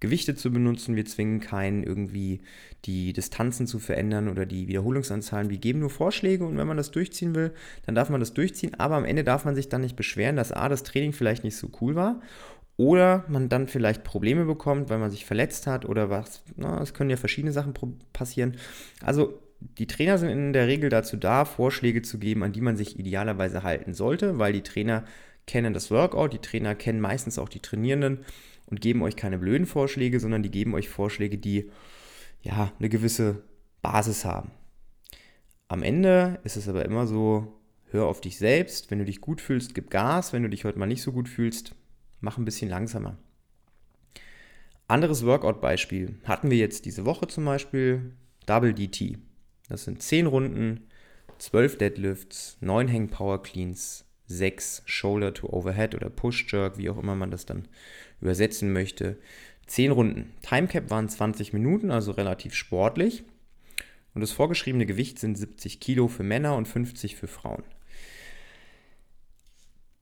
Gewichte 0.00 0.34
zu 0.34 0.50
benutzen, 0.50 0.96
wir 0.96 1.04
zwingen 1.04 1.40
keinen 1.40 1.84
irgendwie 1.84 2.40
die 2.86 3.12
Distanzen 3.12 3.66
zu 3.66 3.78
verändern 3.78 4.30
oder 4.30 4.46
die 4.46 4.66
Wiederholungsanzahlen. 4.66 5.50
Wir 5.50 5.58
geben 5.58 5.80
nur 5.80 5.90
Vorschläge 5.90 6.46
und 6.46 6.56
wenn 6.56 6.66
man 6.66 6.78
das 6.78 6.90
durchziehen 6.90 7.34
will, 7.34 7.52
dann 7.84 7.94
darf 7.94 8.08
man 8.08 8.18
das 8.18 8.32
durchziehen, 8.32 8.74
aber 8.76 8.96
am 8.96 9.04
Ende 9.04 9.22
darf 9.22 9.44
man 9.44 9.54
sich 9.54 9.68
dann 9.68 9.82
nicht 9.82 9.96
beschweren, 9.96 10.36
dass 10.36 10.52
A, 10.52 10.70
das 10.70 10.84
Training 10.84 11.12
vielleicht 11.12 11.44
nicht 11.44 11.56
so 11.56 11.68
cool 11.82 11.96
war 11.96 12.22
oder 12.78 13.26
man 13.28 13.50
dann 13.50 13.68
vielleicht 13.68 14.02
Probleme 14.02 14.46
bekommt, 14.46 14.88
weil 14.88 14.98
man 14.98 15.10
sich 15.10 15.26
verletzt 15.26 15.66
hat 15.66 15.84
oder 15.84 16.08
was. 16.08 16.42
Es 16.80 16.94
können 16.94 17.10
ja 17.10 17.18
verschiedene 17.18 17.52
Sachen 17.52 17.74
passieren. 18.14 18.56
Also 19.04 19.38
die 19.60 19.86
Trainer 19.86 20.18
sind 20.18 20.30
in 20.30 20.52
der 20.52 20.66
Regel 20.66 20.90
dazu 20.90 21.16
da, 21.16 21.44
Vorschläge 21.44 22.02
zu 22.02 22.18
geben, 22.18 22.42
an 22.42 22.52
die 22.52 22.60
man 22.60 22.76
sich 22.76 22.98
idealerweise 22.98 23.62
halten 23.62 23.94
sollte, 23.94 24.38
weil 24.38 24.52
die 24.52 24.62
Trainer 24.62 25.04
kennen 25.46 25.74
das 25.74 25.90
Workout, 25.90 26.32
die 26.32 26.38
Trainer 26.38 26.74
kennen 26.74 27.00
meistens 27.00 27.38
auch 27.38 27.48
die 27.48 27.60
Trainierenden 27.60 28.24
und 28.66 28.80
geben 28.80 29.02
euch 29.02 29.16
keine 29.16 29.38
blöden 29.38 29.66
Vorschläge, 29.66 30.20
sondern 30.20 30.42
die 30.42 30.50
geben 30.50 30.74
euch 30.74 30.88
Vorschläge, 30.88 31.38
die 31.38 31.70
ja 32.42 32.72
eine 32.78 32.88
gewisse 32.88 33.42
Basis 33.82 34.24
haben. 34.24 34.50
Am 35.68 35.82
Ende 35.82 36.40
ist 36.44 36.56
es 36.56 36.68
aber 36.68 36.84
immer 36.84 37.06
so, 37.06 37.60
hör 37.90 38.06
auf 38.06 38.20
dich 38.20 38.38
selbst, 38.38 38.90
wenn 38.90 38.98
du 38.98 39.04
dich 39.04 39.20
gut 39.20 39.40
fühlst, 39.40 39.74
gib 39.74 39.90
Gas, 39.90 40.32
wenn 40.32 40.42
du 40.42 40.48
dich 40.48 40.64
heute 40.64 40.78
mal 40.78 40.86
nicht 40.86 41.02
so 41.02 41.12
gut 41.12 41.28
fühlst, 41.28 41.74
mach 42.20 42.38
ein 42.38 42.44
bisschen 42.44 42.70
langsamer. 42.70 43.18
Anderes 44.88 45.24
Workout-Beispiel 45.24 46.16
hatten 46.24 46.50
wir 46.50 46.58
jetzt 46.58 46.84
diese 46.86 47.06
Woche 47.06 47.28
zum 47.28 47.44
Beispiel 47.44 48.14
Double 48.46 48.74
DT. 48.74 49.18
Das 49.70 49.84
sind 49.84 50.02
10 50.02 50.26
Runden, 50.26 50.88
12 51.38 51.78
Deadlifts, 51.78 52.58
9 52.60 52.92
Hang 52.92 53.08
Power 53.08 53.42
Cleans, 53.42 54.04
6 54.26 54.82
Shoulder 54.84 55.32
to 55.32 55.48
Overhead 55.48 55.94
oder 55.94 56.10
Push 56.10 56.52
Jerk, 56.52 56.76
wie 56.76 56.90
auch 56.90 56.98
immer 56.98 57.14
man 57.14 57.30
das 57.30 57.46
dann 57.46 57.68
übersetzen 58.20 58.72
möchte. 58.72 59.16
10 59.68 59.92
Runden. 59.92 60.32
Timecap 60.42 60.90
waren 60.90 61.08
20 61.08 61.52
Minuten, 61.52 61.92
also 61.92 62.10
relativ 62.10 62.54
sportlich. 62.54 63.22
Und 64.12 64.22
das 64.22 64.32
vorgeschriebene 64.32 64.86
Gewicht 64.86 65.20
sind 65.20 65.38
70 65.38 65.78
Kilo 65.78 66.08
für 66.08 66.24
Männer 66.24 66.56
und 66.56 66.66
50 66.66 67.14
für 67.14 67.28
Frauen. 67.28 67.62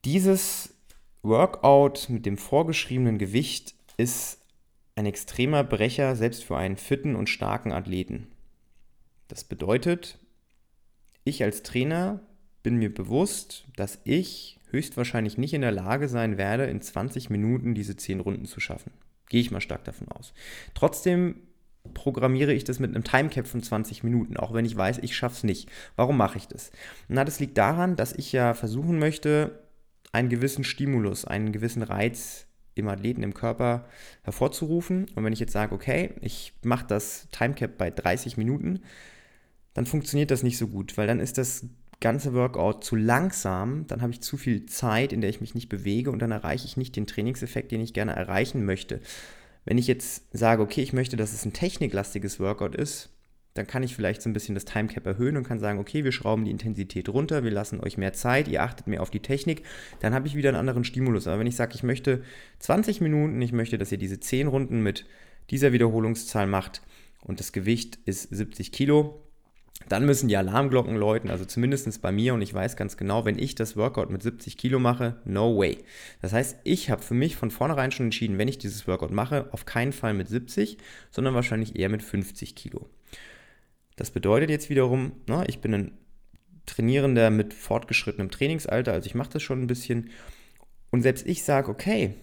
Dieses 0.07 0.75
Workout 1.23 2.09
mit 2.09 2.25
dem 2.25 2.39
vorgeschriebenen 2.39 3.19
Gewicht 3.19 3.75
ist 3.99 4.41
ein 4.95 5.05
extremer 5.05 5.63
Brecher, 5.63 6.17
selbst 6.17 6.43
für 6.43 6.57
einen 6.57 6.79
fitten 6.79 7.15
und 7.15 7.29
starken 7.29 7.73
Athleten. 7.73 8.29
Das 9.29 9.45
bedeutet, 9.45 10.19
ich 11.25 11.43
als 11.43 11.63
Trainer 11.63 12.21
bin 12.63 12.77
mir 12.77 12.93
bewusst, 12.93 13.67
dass 13.77 14.01
ich 14.05 14.59
höchstwahrscheinlich 14.71 15.39
nicht 15.39 15.55
in 15.55 15.61
der 15.61 15.73
Lage 15.73 16.09
sein 16.09 16.39
werde, 16.39 16.65
in 16.65 16.81
20 16.81 17.31
Minuten 17.31 17.75
diese 17.75 17.97
10 17.97 18.21
Runden 18.21 18.47
zu 18.47 18.61
schaffen. 18.61 18.93
Gehe 19.29 19.41
ich 19.41 19.51
mal 19.51 19.61
stark 19.61 19.85
davon 19.85 20.09
aus. 20.09 20.33
Trotzdem 20.75 21.37
programmiere 21.95 22.53
ich 22.53 22.65
das 22.65 22.79
mit 22.79 22.95
einem 22.95 23.05
Timecap 23.05 23.47
von 23.47 23.63
20 23.63 24.03
Minuten, 24.03 24.37
auch 24.37 24.53
wenn 24.53 24.65
ich 24.65 24.77
weiß, 24.77 24.99
ich 24.99 25.17
schaffe 25.17 25.37
es 25.37 25.45
nicht. 25.45 25.71
Warum 25.97 26.17
mache 26.17 26.39
ich 26.39 26.49
das? 26.49 26.71
Na, 27.09 27.25
das 27.25 27.41
liegt 27.41 27.57
daran, 27.57 27.97
dass 27.97 28.13
ich 28.13 28.33
ja 28.33 28.55
versuchen 28.55 28.99
möchte, 28.99 29.63
einen 30.13 30.29
gewissen 30.29 30.65
Stimulus, 30.65 31.25
einen 31.25 31.53
gewissen 31.53 31.83
Reiz 31.83 32.47
im 32.75 32.89
Athleten, 32.89 33.23
im 33.23 33.35
Körper 33.35 33.87
hervorzurufen. 34.23 35.07
Und 35.15 35.25
wenn 35.25 35.33
ich 35.33 35.41
jetzt 35.41 35.53
sage, 35.53 35.75
okay, 35.75 36.15
ich 36.21 36.53
mache 36.63 36.87
das 36.87 37.29
Timecap 37.33 37.77
bei 37.77 37.91
30 37.91 38.37
Minuten, 38.37 38.81
dann 39.75 39.87
funktioniert 39.87 40.31
das 40.31 40.43
nicht 40.43 40.59
so 40.59 40.69
gut, 40.69 40.97
weil 40.97 41.07
dann 41.07 41.21
ist 41.21 41.39
das 41.39 41.67
ganze 42.01 42.33
Workout 42.33 42.85
zu 42.85 42.97
langsam, 42.97 43.87
dann 43.89 44.03
habe 44.03 44.13
ich 44.13 44.21
zu 44.21 44.37
viel 44.37 44.67
Zeit, 44.67 45.13
in 45.13 45.21
der 45.21 45.31
ich 45.31 45.41
mich 45.41 45.55
nicht 45.55 45.69
bewege 45.69 46.11
und 46.11 46.21
dann 46.21 46.31
erreiche 46.31 46.67
ich 46.67 46.77
nicht 46.77 46.95
den 46.97 47.07
Trainingseffekt, 47.07 47.73
den 47.73 47.81
ich 47.81 47.93
gerne 47.93 48.15
erreichen 48.15 48.65
möchte. 48.65 49.01
Wenn 49.65 49.79
ich 49.79 49.87
jetzt 49.87 50.25
sage, 50.33 50.63
okay, 50.63 50.81
ich 50.81 50.93
möchte, 50.93 51.17
dass 51.17 51.33
es 51.33 51.45
ein 51.45 51.53
techniklastiges 51.53 52.39
Workout 52.39 52.77
ist, 52.77 53.11
dann 53.55 53.67
kann 53.67 53.83
ich 53.83 53.97
vielleicht 53.97 54.23
so 54.23 54.31
ein 54.31 54.33
bisschen 54.33 54.55
das 54.55 54.65
Timecap 54.65 55.05
erhöhen 55.05 55.37
und 55.37 55.43
kann 55.43 55.59
sagen, 55.59 55.81
okay, 55.81 56.05
wir 56.05 56.13
schrauben 56.13 56.45
die 56.45 56.53
Intensität 56.53 57.09
runter, 57.09 57.43
wir 57.43 57.51
lassen 57.51 57.81
euch 57.81 57.99
mehr 57.99 58.13
Zeit, 58.13 58.47
ihr 58.47 58.63
achtet 58.63 58.87
mehr 58.87 59.03
auf 59.03 59.11
die 59.11 59.21
Technik, 59.21 59.65
dann 60.01 60.15
habe 60.15 60.29
ich 60.29 60.37
wieder 60.37 60.51
einen 60.51 60.59
anderen 60.59 60.85
Stimulus. 60.85 61.27
Aber 61.27 61.41
wenn 61.41 61.47
ich 61.47 61.57
sage, 61.57 61.75
ich 61.75 61.83
möchte 61.83 62.23
20 62.61 63.01
Minuten, 63.01 63.43
ich 63.43 63.53
möchte, 63.53 63.77
dass 63.77 63.91
ihr 63.91 63.99
diese 63.99 64.21
10 64.21 64.47
Runden 64.47 64.83
mit 64.83 65.07
dieser 65.51 65.73
Wiederholungszahl 65.73 66.47
macht 66.47 66.83
und 67.23 67.41
das 67.41 67.53
Gewicht 67.53 67.99
ist 68.05 68.23
70 68.31 68.71
Kilo, 68.71 69.28
dann 69.89 70.05
müssen 70.05 70.29
die 70.29 70.37
Alarmglocken 70.37 70.97
läuten, 70.97 71.31
also 71.31 71.45
zumindest 71.45 72.01
bei 72.03 72.13
mir 72.13 72.35
und 72.35 72.43
ich 72.43 72.53
weiß 72.53 72.77
ganz 72.77 72.97
genau, 72.97 73.25
wenn 73.25 73.39
ich 73.39 73.55
das 73.55 73.77
Workout 73.77 74.11
mit 74.11 74.23
70 74.23 74.57
Kilo 74.57 74.79
mache, 74.79 75.17
no 75.25 75.57
way. 75.57 75.79
Das 76.21 76.33
heißt, 76.33 76.59
ich 76.65 76.91
habe 76.91 77.03
für 77.03 77.15
mich 77.15 77.37
von 77.37 77.51
vornherein 77.51 77.91
schon 77.91 78.07
entschieden, 78.07 78.39
wenn 78.39 78.49
ich 78.49 78.59
dieses 78.59 78.87
Workout 78.87 79.11
mache, 79.11 79.49
auf 79.53 79.65
keinen 79.65 79.93
Fall 79.93 80.15
mit 80.15 80.29
70, 80.29 80.79
sondern 81.11 81.35
wahrscheinlich 81.35 81.77
eher 81.77 81.89
mit 81.89 82.03
50 82.03 82.55
Kilo. 82.55 82.89
Das 83.97 84.11
bedeutet 84.11 84.51
jetzt 84.51 84.71
wiederum, 84.71 85.13
na, 85.27 85.49
ich 85.49 85.61
bin 85.61 85.75
ein 85.75 85.93
Trainierender 86.67 87.31
mit 87.31 87.55
fortgeschrittenem 87.55 88.31
Trainingsalter, 88.31 88.93
also 88.93 89.07
ich 89.07 89.15
mache 89.15 89.31
das 89.33 89.43
schon 89.43 89.63
ein 89.63 89.67
bisschen 89.67 90.11
und 90.91 91.03
selbst 91.03 91.27
ich 91.27 91.43
sage, 91.43 91.71
okay, 91.71 92.15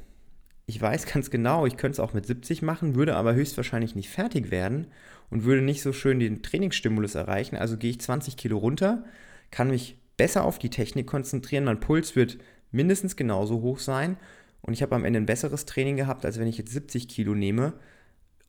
ich 0.67 0.81
weiß 0.81 1.05
ganz 1.05 1.29
genau, 1.29 1.65
ich 1.65 1.77
könnte 1.77 1.93
es 1.93 1.99
auch 1.99 2.13
mit 2.13 2.25
70 2.25 2.61
machen, 2.61 2.95
würde 2.95 3.15
aber 3.15 3.33
höchstwahrscheinlich 3.33 3.95
nicht 3.95 4.09
fertig 4.09 4.51
werden 4.51 4.87
und 5.29 5.43
würde 5.43 5.61
nicht 5.61 5.81
so 5.81 5.93
schön 5.93 6.19
den 6.19 6.43
Trainingsstimulus 6.43 7.15
erreichen. 7.15 7.55
Also 7.55 7.77
gehe 7.77 7.91
ich 7.91 8.01
20 8.01 8.37
Kilo 8.37 8.57
runter, 8.57 9.03
kann 9.51 9.69
mich 9.69 9.97
besser 10.17 10.43
auf 10.43 10.59
die 10.59 10.69
Technik 10.69 11.07
konzentrieren, 11.07 11.65
mein 11.65 11.79
Puls 11.79 12.15
wird 12.15 12.37
mindestens 12.71 13.15
genauso 13.15 13.61
hoch 13.61 13.79
sein 13.79 14.17
und 14.61 14.73
ich 14.73 14.81
habe 14.81 14.95
am 14.95 15.05
Ende 15.05 15.19
ein 15.19 15.25
besseres 15.25 15.65
Training 15.65 15.95
gehabt, 15.95 16.25
als 16.25 16.39
wenn 16.39 16.47
ich 16.47 16.57
jetzt 16.57 16.71
70 16.71 17.07
Kilo 17.07 17.35
nehme, 17.35 17.73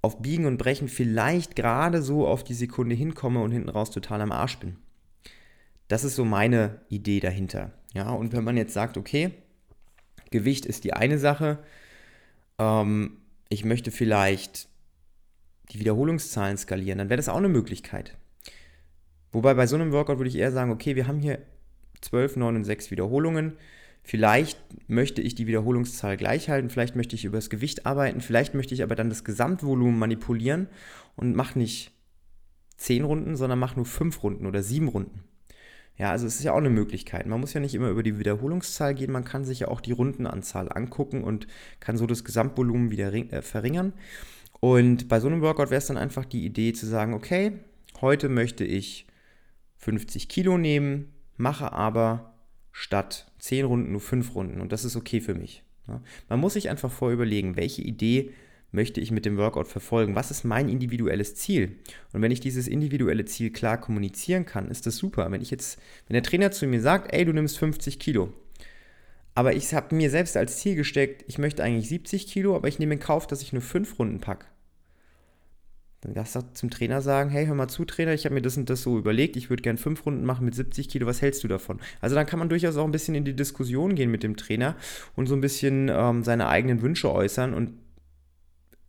auf 0.03 0.23
Biegen 0.23 0.47
und 0.47 0.59
Brechen 0.59 0.89
vielleicht 0.89 1.57
gerade 1.57 2.01
so 2.01 2.27
auf 2.27 2.45
die 2.45 2.55
Sekunde 2.55 2.95
hinkomme 2.95 3.41
und 3.41 3.51
hinten 3.51 3.69
raus 3.69 3.91
total 3.91 4.21
am 4.21 4.33
Arsch 4.33 4.59
bin. 4.59 4.77
Das 5.89 6.05
ist 6.05 6.17
so 6.17 6.25
meine 6.25 6.81
Idee 6.89 7.21
dahinter. 7.21 7.73
Ja, 7.95 8.11
und 8.11 8.33
wenn 8.33 8.45
man 8.45 8.57
jetzt 8.57 8.73
sagt, 8.73 8.97
okay, 8.97 9.33
Gewicht 10.31 10.67
ist 10.67 10.85
die 10.85 10.93
eine 10.93 11.19
Sache, 11.19 11.59
ähm, 12.59 13.19
ich 13.49 13.65
möchte 13.65 13.91
vielleicht 13.91 14.69
die 15.71 15.81
Wiederholungszahlen 15.81 16.57
skalieren, 16.57 16.99
dann 16.99 17.09
wäre 17.09 17.17
das 17.17 17.29
auch 17.29 17.37
eine 17.37 17.49
Möglichkeit. 17.49 18.17
Wobei 19.33 19.55
bei 19.55 19.67
so 19.67 19.77
einem 19.77 19.93
Workout 19.93 20.19
würde 20.19 20.29
ich 20.29 20.37
eher 20.37 20.53
sagen, 20.53 20.71
okay, 20.71 20.97
wir 20.97 21.07
haben 21.07 21.19
hier 21.19 21.41
12, 22.01 22.37
9 22.37 22.57
und 22.57 22.65
6 22.65 22.91
Wiederholungen. 22.91 23.55
Vielleicht 24.03 24.59
möchte 24.89 25.21
ich 25.21 25.35
die 25.35 25.49
Wiederholungszahl 25.49 26.17
gleich 26.17 26.49
halten, 26.49 26.71
vielleicht 26.71 26.95
möchte 26.95 27.17
ich 27.17 27.25
über 27.25 27.39
das 27.39 27.51
Gewicht 27.51 27.87
arbeiten, 27.87 28.21
vielleicht 28.21 28.55
möchte 28.55 28.73
ich 28.73 28.85
aber 28.85 28.95
dann 28.95 29.09
das 29.09 29.25
Gesamtvolumen 29.25 29.99
manipulieren 29.99 30.69
und 31.17 31.35
mache 31.35 31.59
nicht 31.59 31.91
10 32.77 33.05
Runden, 33.05 33.37
sondern 33.37 33.59
mache 33.59 33.77
nur 33.77 33.85
5 33.85 34.23
Runden 34.23 34.47
oder 34.47 34.63
7 34.63 34.87
Runden. 34.87 35.25
Ja, 35.99 36.11
also 36.11 36.27
es 36.27 36.37
ist 36.37 36.45
ja 36.45 36.53
auch 36.53 36.59
eine 36.59 36.71
Möglichkeit. 36.71 37.27
Man 37.27 37.41
muss 37.41 37.55
ja 37.55 37.61
nicht 37.61 37.75
immer 37.75 37.89
über 37.89 38.03
die 38.03 38.19
Wiederholungszahl 38.19 38.95
gehen, 38.95 39.11
man 39.11 39.25
kann 39.25 39.45
sich 39.45 39.61
ja 39.61 39.69
auch 39.69 39.81
die 39.81 39.93
Rundenanzahl 39.93 40.71
angucken 40.71 41.25
und 41.25 41.47
kann 41.81 41.97
so 41.97 42.07
das 42.07 42.23
Gesamtvolumen 42.23 42.91
wieder 42.91 43.13
äh, 43.13 43.43
verringern. 43.43 43.93
Und 44.61 45.09
bei 45.09 45.21
so 45.21 45.27
einem 45.27 45.43
Workout 45.43 45.71
wäre 45.71 45.79
es 45.79 45.87
dann 45.87 45.97
einfach 45.97 46.25
die 46.25 46.45
Idee 46.45 46.73
zu 46.73 46.87
sagen, 46.87 47.15
okay, 47.15 47.53
heute 48.01 48.29
möchte 48.29 48.65
ich 48.65 49.07
50 49.77 50.29
Kilo 50.29 50.59
nehmen, 50.59 51.13
mache 51.37 51.73
aber 51.73 52.35
statt 52.73 53.31
10 53.39 53.67
Runden 53.67 53.93
nur 53.93 54.01
5 54.01 54.35
Runden 54.35 54.61
und 54.61 54.73
das 54.73 54.85
ist 54.85 54.97
okay 54.97 55.21
für 55.21 55.35
mich. 55.35 55.63
Man 56.29 56.41
muss 56.41 56.55
sich 56.55 56.69
einfach 56.69 56.91
vorüberlegen, 56.91 57.57
welche 57.57 57.83
Idee 57.83 58.33
möchte 58.73 59.01
ich 59.01 59.11
mit 59.11 59.25
dem 59.25 59.37
Workout 59.37 59.69
verfolgen? 59.69 60.15
Was 60.15 60.31
ist 60.31 60.45
mein 60.45 60.69
individuelles 60.69 61.35
Ziel? 61.35 61.77
Und 62.13 62.23
wenn 62.23 62.33
ich 62.33 62.41
dieses 62.41 62.69
individuelle 62.69 63.25
Ziel 63.25 63.51
klar 63.51 63.81
kommunizieren 63.81 64.45
kann, 64.45 64.71
ist 64.71 64.87
das 64.87 64.97
super. 64.97 65.31
Wenn 65.31 65.41
ich 65.41 65.51
jetzt, 65.51 65.81
wenn 66.07 66.15
der 66.15 66.23
Trainer 66.23 66.51
zu 66.51 66.67
mir 66.67 66.81
sagt, 66.81 67.13
ey, 67.13 67.25
du 67.25 67.33
nimmst 67.33 67.59
50 67.59 67.99
Kilo, 67.99 68.33
aber 69.37 69.55
ich 69.55 69.75
habe 69.75 69.95
mir 69.95 70.11
selbst 70.11 70.35
als 70.37 70.59
Ziel 70.59 70.77
gesteckt, 70.77 71.23
ich 71.29 71.37
möchte 71.37 71.63
eigentlich 71.63 71.91
70 71.91 72.27
Kilo, 72.27 72.57
aber 72.57 72.69
ich 72.69 72.79
nehme 72.79 72.95
in 72.95 73.01
Kauf, 73.01 73.27
dass 73.27 73.43
ich 73.43 73.53
nur 73.53 73.61
5 73.61 73.99
Runden 73.99 74.19
packe. 74.19 74.47
Dann 76.01 76.15
darfst 76.15 76.37
du 76.37 76.41
zum 76.55 76.71
Trainer 76.71 77.03
sagen, 77.03 77.29
hey, 77.29 77.45
hör 77.45 77.55
mal 77.55 77.69
zu, 77.69 77.85
Trainer, 77.85 78.15
ich 78.15 78.25
habe 78.25 78.35
mir 78.35 78.41
das 78.41 78.57
und 78.57 78.71
das 78.71 78.81
so 78.81 78.97
überlegt, 78.97 79.37
ich 79.37 79.51
würde 79.51 79.63
gerne 79.63 79.79
5 79.79 80.07
Runden 80.07 80.25
machen 80.25 80.47
mit 80.47 80.55
70 80.55 80.89
Kilo, 80.89 81.07
was 81.07 81.21
hältst 81.21 81.45
du 81.45 81.49
davon? 81.49 81.81
Also 82.01 82.17
dann 82.17 82.25
kann 82.25 82.39
man 82.39 82.49
durchaus 82.49 82.79
auch 82.79 82.87
ein 82.87 82.93
bisschen 82.93 83.15
in 83.15 83.27
die 83.27 83.37
Diskussion 83.37 83.95
gehen 83.95 84.11
mit 84.11 84.23
dem 84.23 84.39
Trainer 84.39 84.75
und 85.17 85.27
so 85.27 85.35
ein 85.35 85.43
bisschen 85.43 85.91
ähm, 85.93 86.25
seine 86.25 86.49
eigenen 86.49 86.81
Wünsche 86.81 87.13
äußern 87.13 87.53
und 87.53 87.75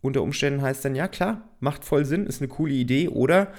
unter 0.00 0.22
Umständen 0.22 0.62
heißt 0.62 0.82
dann, 0.82 0.94
ja 0.94 1.08
klar, 1.08 1.46
macht 1.60 1.84
voll 1.84 2.06
Sinn, 2.06 2.24
ist 2.26 2.40
eine 2.40 2.48
coole 2.48 2.72
Idee 2.72 3.08
oder 3.08 3.52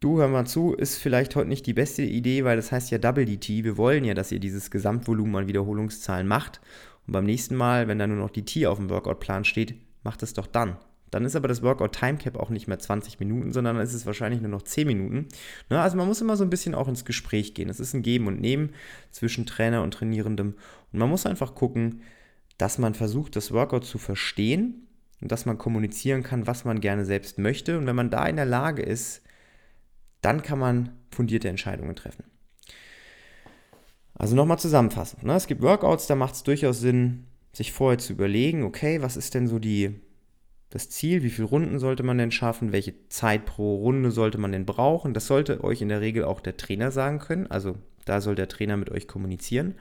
du, 0.00 0.18
hör 0.18 0.28
mal 0.28 0.46
zu, 0.46 0.74
ist 0.74 0.96
vielleicht 0.96 1.36
heute 1.36 1.48
nicht 1.48 1.66
die 1.66 1.74
beste 1.74 2.02
Idee, 2.02 2.44
weil 2.44 2.56
das 2.56 2.72
heißt 2.72 2.90
ja 2.90 2.98
Double 2.98 3.26
DT. 3.26 3.64
Wir 3.64 3.76
wollen 3.76 4.04
ja, 4.04 4.14
dass 4.14 4.32
ihr 4.32 4.40
dieses 4.40 4.70
Gesamtvolumen 4.70 5.36
an 5.36 5.48
Wiederholungszahlen 5.48 6.26
macht 6.26 6.60
Und 7.06 7.12
beim 7.12 7.26
nächsten 7.26 7.54
Mal, 7.54 7.86
wenn 7.86 7.98
da 7.98 8.06
nur 8.06 8.16
noch 8.16 8.30
die 8.30 8.44
T 8.44 8.66
auf 8.66 8.78
dem 8.78 8.90
Workout-Plan 8.90 9.44
steht, 9.44 9.74
macht 10.02 10.22
es 10.22 10.32
doch 10.32 10.46
dann. 10.46 10.78
Dann 11.10 11.24
ist 11.24 11.34
aber 11.34 11.48
das 11.48 11.62
Workout 11.62 11.92
Timecap 11.92 12.36
auch 12.36 12.50
nicht 12.50 12.68
mehr 12.68 12.78
20 12.78 13.18
Minuten, 13.18 13.52
sondern 13.52 13.76
dann 13.76 13.84
ist 13.84 13.94
es 13.94 14.06
wahrscheinlich 14.06 14.40
nur 14.40 14.50
noch 14.50 14.62
10 14.62 14.86
Minuten. 14.86 15.26
Ne, 15.68 15.80
also 15.80 15.96
man 15.96 16.06
muss 16.06 16.20
immer 16.20 16.36
so 16.36 16.44
ein 16.44 16.50
bisschen 16.50 16.74
auch 16.74 16.88
ins 16.88 17.04
Gespräch 17.04 17.52
gehen. 17.54 17.68
Es 17.68 17.80
ist 17.80 17.94
ein 17.94 18.02
Geben 18.02 18.28
und 18.28 18.40
Nehmen 18.40 18.70
zwischen 19.10 19.44
Trainer 19.44 19.82
und 19.82 19.92
Trainierendem. 19.92 20.54
Und 20.92 20.98
man 20.98 21.10
muss 21.10 21.26
einfach 21.26 21.54
gucken, 21.54 22.02
dass 22.58 22.78
man 22.78 22.94
versucht, 22.94 23.34
das 23.34 23.52
Workout 23.52 23.84
zu 23.84 23.98
verstehen 23.98 24.86
und 25.20 25.32
dass 25.32 25.46
man 25.46 25.58
kommunizieren 25.58 26.22
kann, 26.22 26.46
was 26.46 26.64
man 26.64 26.80
gerne 26.80 27.04
selbst 27.04 27.38
möchte. 27.38 27.76
Und 27.76 27.86
wenn 27.86 27.96
man 27.96 28.10
da 28.10 28.26
in 28.26 28.36
der 28.36 28.46
Lage 28.46 28.82
ist, 28.82 29.22
dann 30.20 30.42
kann 30.42 30.58
man 30.58 30.90
fundierte 31.10 31.48
Entscheidungen 31.48 31.96
treffen. 31.96 32.24
Also 34.14 34.36
nochmal 34.36 34.58
zusammenfassend. 34.58 35.22
Ne? 35.22 35.34
Es 35.34 35.46
gibt 35.46 35.62
Workouts, 35.62 36.06
da 36.06 36.14
macht 36.14 36.34
es 36.34 36.42
durchaus 36.42 36.80
Sinn, 36.80 37.26
sich 37.52 37.72
vorher 37.72 37.98
zu 37.98 38.12
überlegen, 38.12 38.62
okay, 38.62 39.00
was 39.02 39.16
ist 39.16 39.34
denn 39.34 39.46
so 39.46 39.58
die, 39.58 39.98
das 40.68 40.90
Ziel, 40.90 41.22
wie 41.22 41.30
viele 41.30 41.48
Runden 41.48 41.78
sollte 41.78 42.02
man 42.02 42.18
denn 42.18 42.30
schaffen, 42.30 42.72
welche 42.72 42.94
Zeit 43.08 43.46
pro 43.46 43.76
Runde 43.76 44.10
sollte 44.10 44.38
man 44.38 44.52
denn 44.52 44.66
brauchen. 44.66 45.14
Das 45.14 45.26
sollte 45.26 45.64
euch 45.64 45.80
in 45.80 45.88
der 45.88 46.00
Regel 46.00 46.24
auch 46.24 46.40
der 46.40 46.56
Trainer 46.56 46.90
sagen 46.90 47.18
können. 47.18 47.46
Also 47.48 47.76
da 48.04 48.20
soll 48.20 48.34
der 48.34 48.48
Trainer 48.48 48.76
mit 48.76 48.90
euch 48.90 49.08
kommunizieren. 49.08 49.74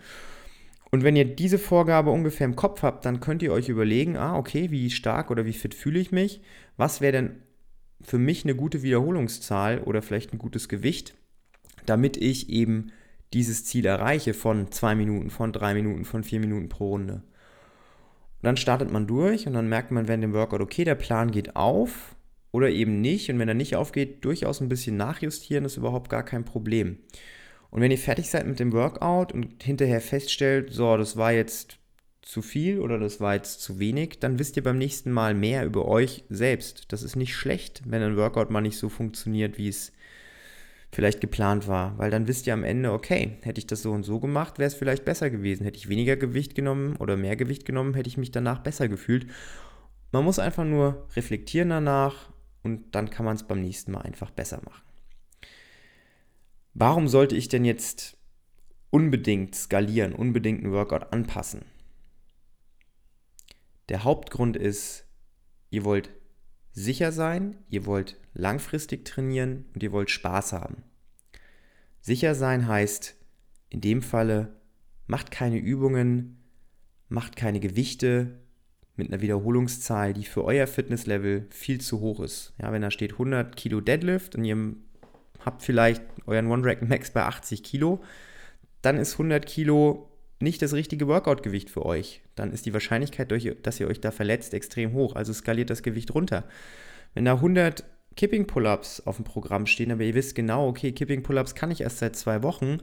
Und 0.91 1.03
wenn 1.03 1.15
ihr 1.15 1.25
diese 1.25 1.59
Vorgabe 1.59 2.09
ungefähr 2.09 2.45
im 2.45 2.55
Kopf 2.55 2.81
habt, 2.81 3.05
dann 3.05 3.19
könnt 3.19 3.43
ihr 3.43 3.53
euch 3.53 3.69
überlegen, 3.69 4.17
ah, 4.17 4.35
okay, 4.35 4.71
wie 4.71 4.89
stark 4.89 5.29
oder 5.29 5.45
wie 5.45 5.53
fit 5.53 5.75
fühle 5.75 5.99
ich 5.99 6.11
mich? 6.11 6.41
Was 6.77 7.01
wäre 7.01 7.11
denn 7.11 7.35
für 8.01 8.17
mich 8.17 8.43
eine 8.43 8.55
gute 8.55 8.81
Wiederholungszahl 8.81 9.79
oder 9.81 10.01
vielleicht 10.01 10.33
ein 10.33 10.39
gutes 10.39 10.69
Gewicht, 10.69 11.15
damit 11.85 12.17
ich 12.17 12.49
eben 12.49 12.91
dieses 13.33 13.65
Ziel 13.65 13.85
erreiche 13.85 14.33
von 14.33 14.71
zwei 14.71 14.95
Minuten, 14.95 15.29
von 15.29 15.51
drei 15.51 15.73
Minuten, 15.73 16.05
von 16.05 16.23
vier 16.23 16.39
Minuten 16.39 16.69
pro 16.69 16.89
Runde. 16.89 17.13
Und 18.41 18.45
dann 18.45 18.57
startet 18.57 18.91
man 18.91 19.05
durch 19.05 19.47
und 19.47 19.53
dann 19.53 19.67
merkt 19.67 19.91
man 19.91 20.07
während 20.07 20.23
dem 20.23 20.33
Workout, 20.33 20.61
okay, 20.61 20.85
der 20.85 20.95
Plan 20.95 21.29
geht 21.31 21.55
auf 21.55 22.15
oder 22.51 22.69
eben 22.69 23.01
nicht. 23.01 23.29
Und 23.29 23.37
wenn 23.37 23.49
er 23.49 23.53
nicht 23.53 23.75
aufgeht, 23.75 24.23
durchaus 24.23 24.61
ein 24.61 24.69
bisschen 24.69 24.95
nachjustieren, 24.97 25.65
ist 25.65 25.77
überhaupt 25.77 26.09
gar 26.09 26.23
kein 26.23 26.45
Problem. 26.45 26.99
Und 27.69 27.81
wenn 27.81 27.91
ihr 27.91 27.97
fertig 27.97 28.29
seid 28.29 28.47
mit 28.47 28.59
dem 28.59 28.71
Workout 28.71 29.33
und 29.33 29.61
hinterher 29.61 30.01
feststellt, 30.01 30.71
so, 30.71 30.97
das 30.97 31.17
war 31.17 31.33
jetzt 31.33 31.78
zu 32.29 32.43
viel 32.43 32.79
oder 32.79 32.99
das 32.99 33.19
war 33.19 33.33
jetzt 33.33 33.59
zu 33.59 33.79
wenig, 33.79 34.19
dann 34.19 34.37
wisst 34.37 34.55
ihr 34.55 34.63
beim 34.63 34.77
nächsten 34.77 35.11
Mal 35.11 35.33
mehr 35.33 35.65
über 35.65 35.87
euch 35.87 36.23
selbst. 36.29 36.93
Das 36.93 37.01
ist 37.01 37.15
nicht 37.15 37.35
schlecht, 37.35 37.81
wenn 37.85 38.03
ein 38.03 38.17
Workout 38.17 38.51
mal 38.51 38.61
nicht 38.61 38.77
so 38.77 38.87
funktioniert, 38.87 39.57
wie 39.57 39.67
es 39.67 39.91
vielleicht 40.91 41.21
geplant 41.21 41.67
war, 41.67 41.97
weil 41.97 42.11
dann 42.11 42.27
wisst 42.27 42.45
ihr 42.45 42.53
am 42.53 42.63
Ende, 42.63 42.91
okay, 42.91 43.39
hätte 43.41 43.57
ich 43.57 43.65
das 43.65 43.81
so 43.81 43.91
und 43.91 44.03
so 44.03 44.19
gemacht, 44.19 44.59
wäre 44.59 44.67
es 44.67 44.75
vielleicht 44.75 45.05
besser 45.05 45.31
gewesen. 45.31 45.63
Hätte 45.63 45.79
ich 45.79 45.89
weniger 45.89 46.17
Gewicht 46.17 46.53
genommen 46.53 46.97
oder 46.97 47.17
mehr 47.17 47.35
Gewicht 47.35 47.65
genommen, 47.65 47.95
hätte 47.95 48.09
ich 48.09 48.17
mich 48.17 48.29
danach 48.29 48.59
besser 48.59 48.87
gefühlt. 48.87 49.25
Man 50.11 50.23
muss 50.23 50.37
einfach 50.37 50.65
nur 50.65 51.07
reflektieren 51.15 51.69
danach 51.69 52.29
und 52.61 52.93
dann 52.93 53.09
kann 53.09 53.25
man 53.25 53.37
es 53.37 53.47
beim 53.47 53.61
nächsten 53.61 53.91
Mal 53.91 54.01
einfach 54.01 54.29
besser 54.29 54.61
machen. 54.63 54.83
Warum 56.75 57.07
sollte 57.07 57.35
ich 57.35 57.49
denn 57.49 57.65
jetzt 57.65 58.17
unbedingt 58.91 59.55
skalieren, 59.55 60.13
unbedingt 60.13 60.63
einen 60.63 60.73
Workout 60.73 61.11
anpassen? 61.11 61.61
Der 63.89 64.03
Hauptgrund 64.03 64.55
ist, 64.55 65.05
ihr 65.71 65.83
wollt 65.83 66.11
sicher 66.71 67.11
sein, 67.11 67.57
ihr 67.69 67.85
wollt 67.85 68.17
langfristig 68.33 69.03
trainieren 69.03 69.65
und 69.73 69.81
ihr 69.81 69.91
wollt 69.91 70.11
Spaß 70.11 70.53
haben. 70.53 70.83
Sicher 71.99 72.35
sein 72.35 72.67
heißt 72.67 73.15
in 73.69 73.81
dem 73.81 74.01
Falle, 74.01 74.55
macht 75.07 75.31
keine 75.31 75.57
Übungen, 75.57 76.37
macht 77.07 77.35
keine 77.35 77.59
Gewichte 77.59 78.39
mit 78.95 79.11
einer 79.11 79.21
Wiederholungszahl, 79.21 80.13
die 80.13 80.25
für 80.25 80.43
euer 80.43 80.67
Fitnesslevel 80.67 81.47
viel 81.49 81.81
zu 81.81 81.99
hoch 81.99 82.19
ist. 82.19 82.53
Ja, 82.61 82.71
wenn 82.71 82.81
da 82.81 82.91
steht 82.91 83.13
100 83.13 83.55
Kilo 83.55 83.81
Deadlift 83.81 84.35
und 84.35 84.45
ihr 84.45 84.75
habt 85.43 85.63
vielleicht 85.63 86.03
euren 86.27 86.47
One 86.47 86.63
Rack 86.63 86.87
Max 86.87 87.11
bei 87.11 87.23
80 87.23 87.63
Kilo, 87.63 88.03
dann 88.81 88.97
ist 88.97 89.13
100 89.13 89.45
Kilo 89.45 90.08
nicht 90.39 90.61
das 90.61 90.73
richtige 90.73 91.07
Workout-Gewicht 91.07 91.69
für 91.69 91.85
euch. 91.85 92.21
Dann 92.35 92.51
ist 92.51 92.65
die 92.65 92.73
Wahrscheinlichkeit, 92.73 93.31
dass 93.63 93.79
ihr 93.79 93.87
euch 93.87 94.01
da 94.01 94.11
verletzt, 94.11 94.53
extrem 94.53 94.93
hoch. 94.93 95.15
Also 95.15 95.33
skaliert 95.33 95.69
das 95.69 95.83
Gewicht 95.83 96.13
runter. 96.13 96.45
Wenn 97.13 97.25
da 97.25 97.33
100 97.33 97.83
Kipping 98.15 98.47
Pull-ups 98.47 99.01
auf 99.05 99.17
dem 99.17 99.25
Programm 99.25 99.65
stehen, 99.65 99.91
aber 99.91 100.03
ihr 100.03 100.13
wisst 100.13 100.35
genau, 100.35 100.67
okay, 100.67 100.91
Kipping 100.91 101.23
Pull-ups 101.23 101.55
kann 101.55 101.71
ich 101.71 101.81
erst 101.81 101.99
seit 101.99 102.15
zwei 102.15 102.43
Wochen, 102.43 102.79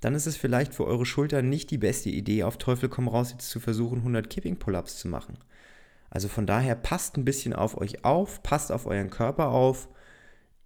dann 0.00 0.14
ist 0.14 0.26
es 0.26 0.36
vielleicht 0.36 0.74
für 0.74 0.86
eure 0.86 1.04
Schultern 1.04 1.48
nicht 1.48 1.70
die 1.70 1.78
beste 1.78 2.08
Idee, 2.08 2.44
auf 2.44 2.56
Teufel 2.56 2.88
komm 2.88 3.06
raus 3.06 3.32
jetzt 3.32 3.50
zu 3.50 3.60
versuchen, 3.60 3.98
100 3.98 4.30
Kipping 4.30 4.56
Pull-ups 4.56 4.98
zu 4.98 5.08
machen. 5.08 5.38
Also 6.08 6.28
von 6.28 6.46
daher 6.46 6.74
passt 6.74 7.16
ein 7.16 7.24
bisschen 7.24 7.52
auf 7.52 7.76
euch 7.76 8.04
auf, 8.04 8.42
passt 8.42 8.72
auf 8.72 8.86
euren 8.86 9.10
Körper 9.10 9.48
auf. 9.48 9.88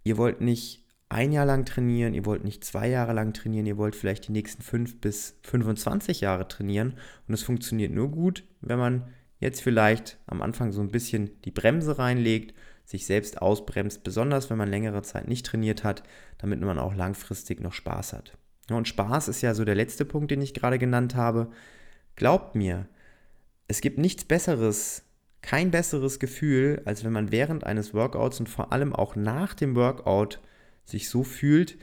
Ihr 0.03 0.17
wollt 0.17 0.41
nicht 0.41 0.84
ein 1.09 1.31
Jahr 1.31 1.45
lang 1.45 1.65
trainieren, 1.65 2.13
ihr 2.13 2.25
wollt 2.25 2.43
nicht 2.43 2.63
zwei 2.63 2.89
Jahre 2.89 3.13
lang 3.13 3.33
trainieren, 3.33 3.65
ihr 3.65 3.77
wollt 3.77 3.95
vielleicht 3.95 4.27
die 4.27 4.31
nächsten 4.31 4.63
fünf 4.63 4.99
bis 4.99 5.37
25 5.43 6.21
Jahre 6.21 6.47
trainieren. 6.47 6.95
Und 7.27 7.33
es 7.33 7.43
funktioniert 7.43 7.91
nur 7.91 8.09
gut, 8.09 8.43
wenn 8.61 8.79
man 8.79 9.07
jetzt 9.39 9.61
vielleicht 9.61 10.17
am 10.25 10.41
Anfang 10.41 10.71
so 10.71 10.81
ein 10.81 10.91
bisschen 10.91 11.29
die 11.43 11.51
Bremse 11.51 11.99
reinlegt, 11.99 12.53
sich 12.85 13.05
selbst 13.05 13.41
ausbremst, 13.41 14.03
besonders 14.03 14.49
wenn 14.49 14.57
man 14.57 14.69
längere 14.69 15.01
Zeit 15.01 15.27
nicht 15.27 15.45
trainiert 15.45 15.83
hat, 15.83 16.03
damit 16.37 16.59
man 16.61 16.79
auch 16.79 16.95
langfristig 16.95 17.59
noch 17.61 17.73
Spaß 17.73 18.13
hat. 18.13 18.37
und 18.69 18.87
Spaß 18.87 19.27
ist 19.27 19.41
ja 19.41 19.53
so 19.53 19.65
der 19.65 19.75
letzte 19.75 20.05
Punkt, 20.05 20.31
den 20.31 20.41
ich 20.41 20.53
gerade 20.53 20.79
genannt 20.79 21.15
habe. 21.15 21.51
Glaubt 22.15 22.55
mir, 22.55 22.87
es 23.67 23.81
gibt 23.81 23.97
nichts 23.97 24.25
Besseres, 24.25 25.03
kein 25.41 25.69
besseres 25.71 26.19
Gefühl, 26.19 26.81
als 26.85 27.03
wenn 27.03 27.13
man 27.13 27.31
während 27.31 27.63
eines 27.63 27.93
Workouts 27.93 28.39
und 28.39 28.49
vor 28.49 28.71
allem 28.71 28.93
auch 28.93 29.15
nach 29.15 29.53
dem 29.53 29.75
Workout 29.75 30.39
sich 30.85 31.09
so 31.09 31.23
fühlt, 31.23 31.77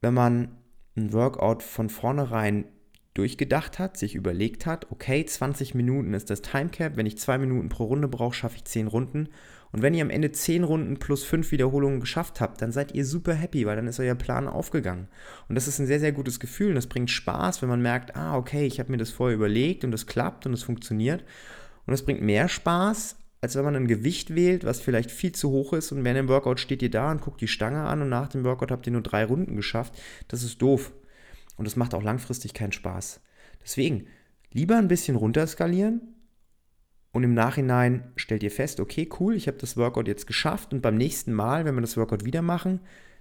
wenn 0.00 0.14
man 0.14 0.56
ein 0.96 1.12
Workout 1.12 1.62
von 1.62 1.88
vornherein 1.88 2.66
durchgedacht 3.14 3.78
hat, 3.80 3.96
sich 3.96 4.14
überlegt 4.14 4.64
hat, 4.64 4.90
okay, 4.92 5.24
20 5.24 5.74
Minuten 5.74 6.14
ist 6.14 6.30
das 6.30 6.42
Timecap, 6.42 6.96
wenn 6.96 7.06
ich 7.06 7.18
zwei 7.18 7.36
Minuten 7.36 7.68
pro 7.68 7.84
Runde 7.84 8.06
brauche, 8.06 8.34
schaffe 8.34 8.56
ich 8.56 8.64
10 8.64 8.86
Runden. 8.86 9.28
Und 9.72 9.82
wenn 9.82 9.92
ihr 9.92 10.02
am 10.02 10.10
Ende 10.10 10.30
10 10.30 10.64
Runden 10.64 10.98
plus 10.98 11.24
5 11.24 11.50
Wiederholungen 11.50 12.00
geschafft 12.00 12.40
habt, 12.40 12.62
dann 12.62 12.72
seid 12.72 12.94
ihr 12.94 13.04
super 13.04 13.34
happy, 13.34 13.66
weil 13.66 13.76
dann 13.76 13.88
ist 13.88 14.00
euer 14.00 14.14
Plan 14.14 14.46
aufgegangen. 14.46 15.08
Und 15.48 15.56
das 15.56 15.66
ist 15.66 15.78
ein 15.78 15.86
sehr, 15.86 16.00
sehr 16.00 16.12
gutes 16.12 16.40
Gefühl 16.40 16.68
und 16.68 16.76
das 16.76 16.86
bringt 16.86 17.10
Spaß, 17.10 17.60
wenn 17.60 17.68
man 17.68 17.82
merkt, 17.82 18.16
ah, 18.16 18.36
okay, 18.36 18.66
ich 18.66 18.78
habe 18.78 18.92
mir 18.92 18.98
das 18.98 19.10
vorher 19.10 19.36
überlegt 19.36 19.84
und 19.84 19.92
es 19.92 20.06
klappt 20.06 20.46
und 20.46 20.52
es 20.52 20.62
funktioniert. 20.62 21.24
Und 21.86 21.94
es 21.94 22.04
bringt 22.04 22.22
mehr 22.22 22.48
Spaß, 22.48 23.16
als 23.40 23.54
wenn 23.54 23.64
man 23.64 23.76
ein 23.76 23.86
Gewicht 23.86 24.34
wählt, 24.34 24.64
was 24.64 24.80
vielleicht 24.80 25.10
viel 25.10 25.32
zu 25.32 25.50
hoch 25.50 25.72
ist 25.72 25.92
und 25.92 26.04
während 26.04 26.18
dem 26.18 26.28
Workout 26.28 26.58
steht 26.58 26.82
ihr 26.82 26.90
da 26.90 27.10
und 27.10 27.20
guckt 27.20 27.40
die 27.40 27.48
Stange 27.48 27.82
an 27.82 28.02
und 28.02 28.08
nach 28.08 28.28
dem 28.28 28.44
Workout 28.44 28.70
habt 28.70 28.86
ihr 28.86 28.92
nur 28.92 29.02
drei 29.02 29.24
Runden 29.24 29.56
geschafft. 29.56 29.94
Das 30.26 30.42
ist 30.42 30.60
doof. 30.60 30.92
Und 31.56 31.64
das 31.64 31.76
macht 31.76 31.94
auch 31.94 32.02
langfristig 32.02 32.54
keinen 32.54 32.72
Spaß. 32.72 33.20
Deswegen 33.62 34.06
lieber 34.52 34.76
ein 34.76 34.88
bisschen 34.88 35.16
runterskalieren 35.16 36.00
und 37.12 37.24
im 37.24 37.34
Nachhinein 37.34 38.12
stellt 38.16 38.42
ihr 38.42 38.50
fest, 38.50 38.80
okay, 38.80 39.08
cool, 39.18 39.34
ich 39.34 39.46
habe 39.46 39.58
das 39.58 39.76
Workout 39.76 40.08
jetzt 40.08 40.26
geschafft 40.26 40.72
und 40.72 40.82
beim 40.82 40.96
nächsten 40.96 41.32
Mal, 41.32 41.64
wenn 41.64 41.74
wir 41.74 41.80
das 41.80 41.96
Workout 41.96 42.24
wieder 42.24 42.42
machen, 42.42 42.80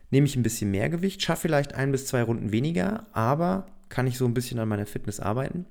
nehme 0.09 0.25
ich 0.25 0.35
ein 0.35 0.43
bisschen 0.43 0.71
mehr 0.71 0.89
Gewicht, 0.89 1.21
schaffe 1.21 1.43
vielleicht 1.43 1.73
ein 1.73 1.91
bis 1.91 2.05
zwei 2.05 2.23
Runden 2.23 2.51
weniger, 2.51 3.07
aber 3.11 3.67
kann 3.89 4.07
ich 4.07 4.17
so 4.17 4.25
ein 4.25 4.33
bisschen 4.33 4.59
an 4.59 4.69
meiner 4.69 4.85
Fitness 4.85 5.19
arbeiten, 5.19 5.65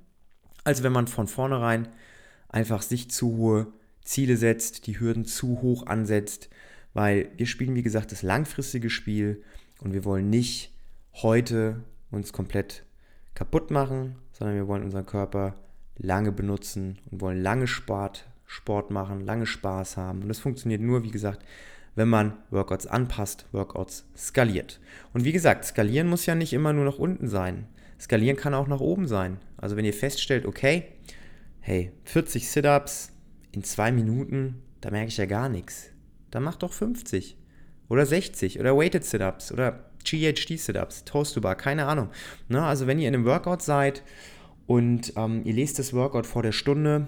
als 0.65 0.83
wenn 0.83 0.93
man 0.93 1.07
von 1.07 1.27
vornherein 1.27 1.89
einfach 2.49 2.83
sich 2.83 3.11
zu 3.11 3.37
hohe 3.37 3.73
Ziele 4.07 4.37
setzt, 4.37 4.87
die 4.87 4.99
Hürden 4.99 5.25
zu 5.25 5.61
hoch 5.61 5.87
ansetzt, 5.87 6.49
weil 6.95 7.29
wir 7.37 7.47
spielen, 7.47 7.75
wie 7.75 7.83
gesagt, 7.83 8.13
das 8.13 8.23
langfristige 8.23 8.89
Spiel 8.89 9.43
und 9.81 9.93
wir 9.93 10.05
wollen 10.05 10.31
nicht 10.31 10.73
heute 11.13 11.85
uns 12.11 12.33
komplett 12.33 12.85
kaputt 13.35 13.71
machen, 13.71 14.17
sondern 14.33 14.57
wir 14.57 14.69
wollen 14.69 14.85
unseren 14.85 15.07
Körper 15.07 15.57
lange 15.99 16.33
benutzen 16.33 16.99
und 17.11 17.21
wollen 17.21 17.43
lange 17.43 17.67
Sport, 17.67 18.27
Sport 18.47 18.91
machen, 18.91 19.21
lange 19.21 19.47
Spaß 19.47 19.97
haben. 19.97 20.23
Und 20.23 20.29
das 20.29 20.39
funktioniert 20.39 20.81
nur, 20.81 21.03
wie 21.03 21.11
gesagt, 21.11 21.45
wenn 21.95 22.09
man 22.09 22.35
Workouts 22.51 22.87
anpasst, 22.87 23.47
Workouts 23.53 24.07
skaliert. 24.17 24.81
Und 25.13 25.25
wie 25.25 25.33
gesagt, 25.33 25.65
skalieren 25.65 26.09
muss 26.09 26.27
ja 26.27 26.35
nicht 26.35 26.53
immer 26.53 26.73
nur 26.73 26.85
nach 26.85 26.99
unten 26.99 27.29
sein. 27.29 27.67
Skalieren 27.99 28.37
kann 28.37 28.55
auch 28.55 28.69
nach 28.69 28.81
oben 28.81 29.09
sein. 29.09 29.39
Also 29.57 29.77
wenn 29.77 29.85
ihr 29.85 29.95
feststellt, 29.95 30.45
okay, 30.47 30.85
hey, 31.61 31.91
40 32.05 32.49
Sit-ups, 32.49 33.13
in 33.57 33.65
zwei 33.65 33.91
Minuten, 33.91 34.63
da 34.83 34.91
merke 34.91 35.09
ich 35.09 35.17
ja 35.17 35.25
gar 35.25 35.49
nichts. 35.49 35.91
Dann 36.31 36.43
mach 36.43 36.57
doch 36.57 36.73
50 36.73 37.37
oder 37.89 38.05
60 38.05 38.61
oder 38.61 38.77
Weighted 38.77 39.03
Sit-Ups 39.03 39.51
oder 39.51 39.91
GHD 40.05 40.59
Sit-Ups, 40.59 41.05
Toast 41.05 41.35
to 41.35 41.41
Bar, 41.41 41.57
keine 41.57 41.87
Ahnung. 41.87 42.11
Ne? 42.49 42.63
Also 42.63 42.87
wenn 42.87 42.99
ihr 42.99 43.09
in 43.09 43.15
einem 43.15 43.25
Workout 43.25 43.63
seid 43.63 44.03
und 44.67 45.15
ähm, 45.17 45.41
ihr 45.45 45.55
lest 45.55 45.79
das 45.79 45.95
Workout 45.95 46.27
vor 46.27 46.43
der 46.43 46.53
Stunde 46.53 47.07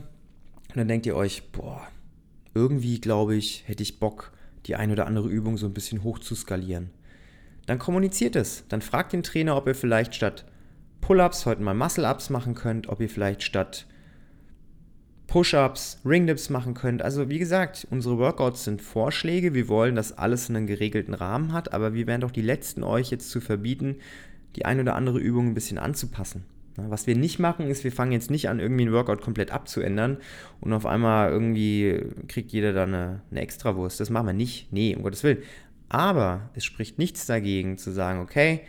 und 0.69 0.77
dann 0.77 0.89
denkt 0.89 1.05
ihr 1.05 1.17
euch, 1.17 1.53
boah, 1.53 1.87
irgendwie 2.55 2.99
glaube 2.99 3.37
ich, 3.37 3.65
hätte 3.67 3.83
ich 3.83 4.01
Bock, 4.01 4.33
die 4.67 4.75
ein 4.75 4.91
oder 4.91 5.07
andere 5.07 5.29
Übung 5.29 5.59
so 5.59 5.67
ein 5.67 5.75
bisschen 5.75 6.03
hoch 6.03 6.19
zu 6.19 6.35
skalieren. 6.35 6.91
Dann 7.67 7.79
kommuniziert 7.79 8.37
es. 8.37 8.65
Dann 8.69 8.81
fragt 8.81 9.13
den 9.13 9.23
Trainer, 9.23 9.55
ob 9.55 9.67
ihr 9.67 9.75
vielleicht 9.75 10.15
statt 10.15 10.47
Pull-Ups 11.03 11.45
heute 11.45 11.63
mal 11.63 11.75
Muscle-Ups 11.75 12.31
machen 12.31 12.55
könnt, 12.55 12.89
ob 12.89 13.01
ihr 13.03 13.11
vielleicht 13.11 13.43
statt 13.43 13.87
Push-ups, 15.29 16.01
Ringdips 16.07 16.49
machen 16.49 16.73
könnt. 16.73 17.03
Also 17.03 17.29
wie 17.29 17.39
gesagt, 17.39 17.87
unsere 17.91 18.19
Workouts 18.19 18.65
sind 18.65 18.81
Vorschläge. 18.81 19.53
Wir 19.53 19.69
wollen, 19.69 19.95
dass 19.95 20.17
alles 20.17 20.49
einen 20.49 20.67
geregelten 20.67 21.13
Rahmen 21.13 21.53
hat, 21.53 21.75
aber 21.75 21.93
wir 21.93 22.07
wären 22.07 22.23
doch 22.23 22.31
die 22.31 22.43
Letzten, 22.43 22.83
euch 22.83 23.11
jetzt 23.11 23.31
zu 23.31 23.41
verbieten, 23.41 23.97
die 24.57 24.65
ein 24.65 24.81
oder 24.81 24.97
andere 24.97 25.19
Übung 25.19 25.49
ein 25.49 25.55
bisschen 25.55 25.79
anzupassen. 25.79 26.45
Was 26.77 27.07
wir 27.07 27.15
nicht 27.15 27.39
machen, 27.39 27.67
ist, 27.67 27.85
wir 27.85 27.93
fangen 27.93 28.13
jetzt 28.13 28.31
nicht 28.31 28.49
an, 28.49 28.61
irgendwie 28.61 28.87
ein 28.87 28.93
Workout 28.93 29.21
komplett 29.21 29.51
abzuändern 29.51 30.17
und 30.61 30.73
auf 30.73 30.87
einmal 30.87 31.31
irgendwie 31.31 32.07
kriegt 32.29 32.53
jeder 32.53 32.73
da 32.73 32.85
eine, 32.85 33.21
eine 33.31 33.41
Extrawurst. 33.41 34.01
Das 34.01 34.11
machen 34.11 34.29
wir 34.29 34.33
nicht. 34.33 34.73
Nee, 34.73 34.95
um 34.95 35.03
Gottes 35.03 35.25
Willen. 35.25 35.43
Aber 35.89 36.51
es 36.55 36.65
spricht 36.65 36.99
nichts 36.99 37.27
dagegen 37.27 37.79
zu 37.79 37.91
sagen, 37.91 38.21
okay, 38.21 38.61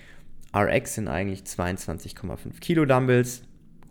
RX 0.54 0.95
sind 0.95 1.08
eigentlich 1.08 1.41
22,5 1.41 2.60
Kilo 2.60 2.86
Dumbbells, 2.86 3.43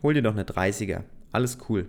hol 0.03 0.15
dir 0.15 0.23
doch 0.23 0.35
eine 0.35 0.45
30er. 0.45 1.03
Alles 1.31 1.59
cool. 1.69 1.87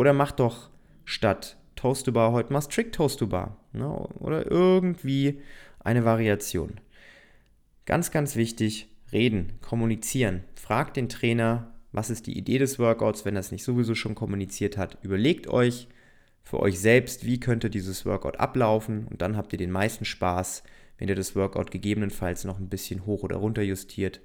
Oder 0.00 0.14
mach 0.14 0.32
doch 0.32 0.70
statt 1.04 1.58
Toast 1.76 2.06
to 2.06 2.12
Bar 2.12 2.32
heute 2.32 2.54
mal 2.54 2.62
Strict 2.62 2.92
Toast 2.92 3.18
to 3.18 3.26
Bar. 3.26 3.58
Ne? 3.74 3.86
Oder 3.86 4.50
irgendwie 4.50 5.42
eine 5.78 6.06
Variation. 6.06 6.80
Ganz, 7.84 8.10
ganz 8.10 8.34
wichtig, 8.34 8.88
reden, 9.12 9.58
kommunizieren. 9.60 10.44
Fragt 10.54 10.96
den 10.96 11.10
Trainer, 11.10 11.74
was 11.92 12.08
ist 12.08 12.26
die 12.26 12.38
Idee 12.38 12.56
des 12.56 12.78
Workouts, 12.78 13.26
wenn 13.26 13.36
er 13.36 13.40
es 13.40 13.52
nicht 13.52 13.62
sowieso 13.62 13.94
schon 13.94 14.14
kommuniziert 14.14 14.78
hat. 14.78 14.96
Überlegt 15.02 15.48
euch 15.48 15.86
für 16.44 16.60
euch 16.60 16.80
selbst, 16.80 17.26
wie 17.26 17.38
könnte 17.38 17.68
dieses 17.68 18.06
Workout 18.06 18.40
ablaufen 18.40 19.06
und 19.06 19.20
dann 19.20 19.36
habt 19.36 19.52
ihr 19.52 19.58
den 19.58 19.70
meisten 19.70 20.06
Spaß, 20.06 20.62
wenn 20.96 21.08
ihr 21.08 21.14
das 21.14 21.36
Workout 21.36 21.70
gegebenenfalls 21.70 22.44
noch 22.44 22.58
ein 22.58 22.70
bisschen 22.70 23.04
hoch 23.04 23.22
oder 23.22 23.36
runter 23.36 23.60
justiert. 23.60 24.22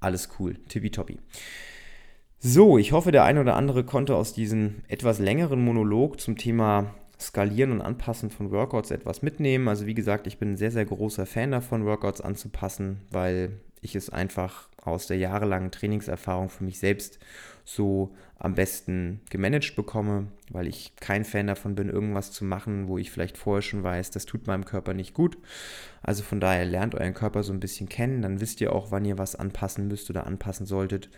Alles 0.00 0.28
cool, 0.38 0.58
tippitoppi. 0.68 1.18
So, 2.46 2.76
ich 2.76 2.92
hoffe, 2.92 3.10
der 3.10 3.24
ein 3.24 3.38
oder 3.38 3.56
andere 3.56 3.84
konnte 3.84 4.14
aus 4.16 4.34
diesem 4.34 4.82
etwas 4.86 5.18
längeren 5.18 5.64
Monolog 5.64 6.20
zum 6.20 6.36
Thema 6.36 6.94
Skalieren 7.18 7.72
und 7.72 7.80
Anpassen 7.80 8.28
von 8.28 8.50
Workouts 8.50 8.90
etwas 8.90 9.22
mitnehmen. 9.22 9.66
Also 9.66 9.86
wie 9.86 9.94
gesagt, 9.94 10.26
ich 10.26 10.38
bin 10.38 10.52
ein 10.52 10.56
sehr, 10.58 10.70
sehr 10.70 10.84
großer 10.84 11.24
Fan 11.24 11.52
davon, 11.52 11.86
Workouts 11.86 12.20
anzupassen, 12.20 13.00
weil 13.10 13.60
ich 13.80 13.96
es 13.96 14.10
einfach 14.10 14.68
aus 14.82 15.06
der 15.06 15.16
jahrelangen 15.16 15.70
Trainingserfahrung 15.70 16.50
für 16.50 16.64
mich 16.64 16.78
selbst 16.78 17.18
so 17.64 18.14
am 18.38 18.54
besten 18.54 19.22
gemanagt 19.30 19.74
bekomme, 19.74 20.26
weil 20.50 20.66
ich 20.66 20.92
kein 20.96 21.24
Fan 21.24 21.46
davon 21.46 21.74
bin, 21.74 21.88
irgendwas 21.88 22.30
zu 22.30 22.44
machen, 22.44 22.88
wo 22.88 22.98
ich 22.98 23.10
vielleicht 23.10 23.38
vorher 23.38 23.62
schon 23.62 23.82
weiß, 23.82 24.10
das 24.10 24.26
tut 24.26 24.46
meinem 24.46 24.66
Körper 24.66 24.92
nicht 24.92 25.14
gut. 25.14 25.38
Also 26.02 26.22
von 26.22 26.40
daher 26.40 26.66
lernt 26.66 26.94
euren 26.94 27.14
Körper 27.14 27.42
so 27.42 27.54
ein 27.54 27.60
bisschen 27.60 27.88
kennen, 27.88 28.20
dann 28.20 28.42
wisst 28.42 28.60
ihr 28.60 28.74
auch, 28.74 28.90
wann 28.90 29.06
ihr 29.06 29.16
was 29.16 29.34
anpassen 29.34 29.88
müsst 29.88 30.10
oder 30.10 30.26
anpassen 30.26 30.66
solltet. 30.66 31.08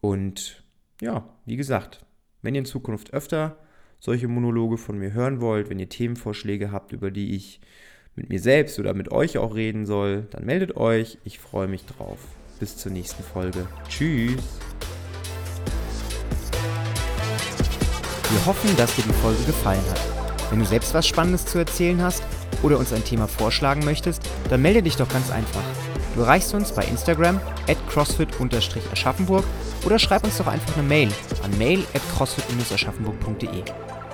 Und 0.00 0.61
ja, 1.02 1.28
wie 1.46 1.56
gesagt, 1.56 2.06
wenn 2.42 2.54
ihr 2.54 2.60
in 2.60 2.64
Zukunft 2.64 3.12
öfter 3.12 3.58
solche 3.98 4.28
Monologe 4.28 4.78
von 4.78 4.98
mir 4.98 5.12
hören 5.12 5.40
wollt, 5.40 5.68
wenn 5.68 5.80
ihr 5.80 5.88
Themenvorschläge 5.88 6.70
habt, 6.70 6.92
über 6.92 7.10
die 7.10 7.34
ich 7.34 7.60
mit 8.14 8.28
mir 8.28 8.40
selbst 8.40 8.78
oder 8.78 8.94
mit 8.94 9.10
euch 9.10 9.36
auch 9.36 9.56
reden 9.56 9.84
soll, 9.84 10.28
dann 10.30 10.44
meldet 10.44 10.76
euch. 10.76 11.18
Ich 11.24 11.40
freue 11.40 11.66
mich 11.66 11.84
drauf. 11.86 12.18
Bis 12.60 12.76
zur 12.76 12.92
nächsten 12.92 13.24
Folge. 13.24 13.66
Tschüss. 13.88 14.60
Wir 18.30 18.46
hoffen, 18.46 18.76
dass 18.76 18.94
dir 18.94 19.02
die 19.02 19.12
Folge 19.14 19.42
gefallen 19.44 19.84
hat. 19.90 20.50
Wenn 20.50 20.60
du 20.60 20.64
selbst 20.64 20.94
was 20.94 21.06
Spannendes 21.06 21.46
zu 21.46 21.58
erzählen 21.58 22.00
hast 22.00 22.22
oder 22.62 22.78
uns 22.78 22.92
ein 22.92 23.04
Thema 23.04 23.26
vorschlagen 23.26 23.84
möchtest, 23.84 24.22
dann 24.50 24.62
melde 24.62 24.82
dich 24.82 24.96
doch 24.96 25.08
ganz 25.08 25.32
einfach. 25.32 25.81
Du 26.14 26.20
erreichst 26.20 26.52
uns 26.54 26.72
bei 26.72 26.84
Instagram 26.84 27.40
at 27.68 27.78
crossfit-aschaffenburg 27.88 29.44
oder 29.84 29.98
schreib 29.98 30.24
uns 30.24 30.38
doch 30.38 30.46
einfach 30.46 30.76
eine 30.76 30.86
Mail 30.86 31.08
an 31.42 31.56
mail 31.58 31.84
at 31.94 32.02
crossfit-aschaffenburg.de. 32.16 33.62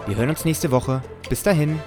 Wir 0.06 0.16
hören 0.16 0.30
uns 0.30 0.44
nächste 0.44 0.70
Woche. 0.70 1.02
Bis 1.28 1.42
dahin. 1.42 1.80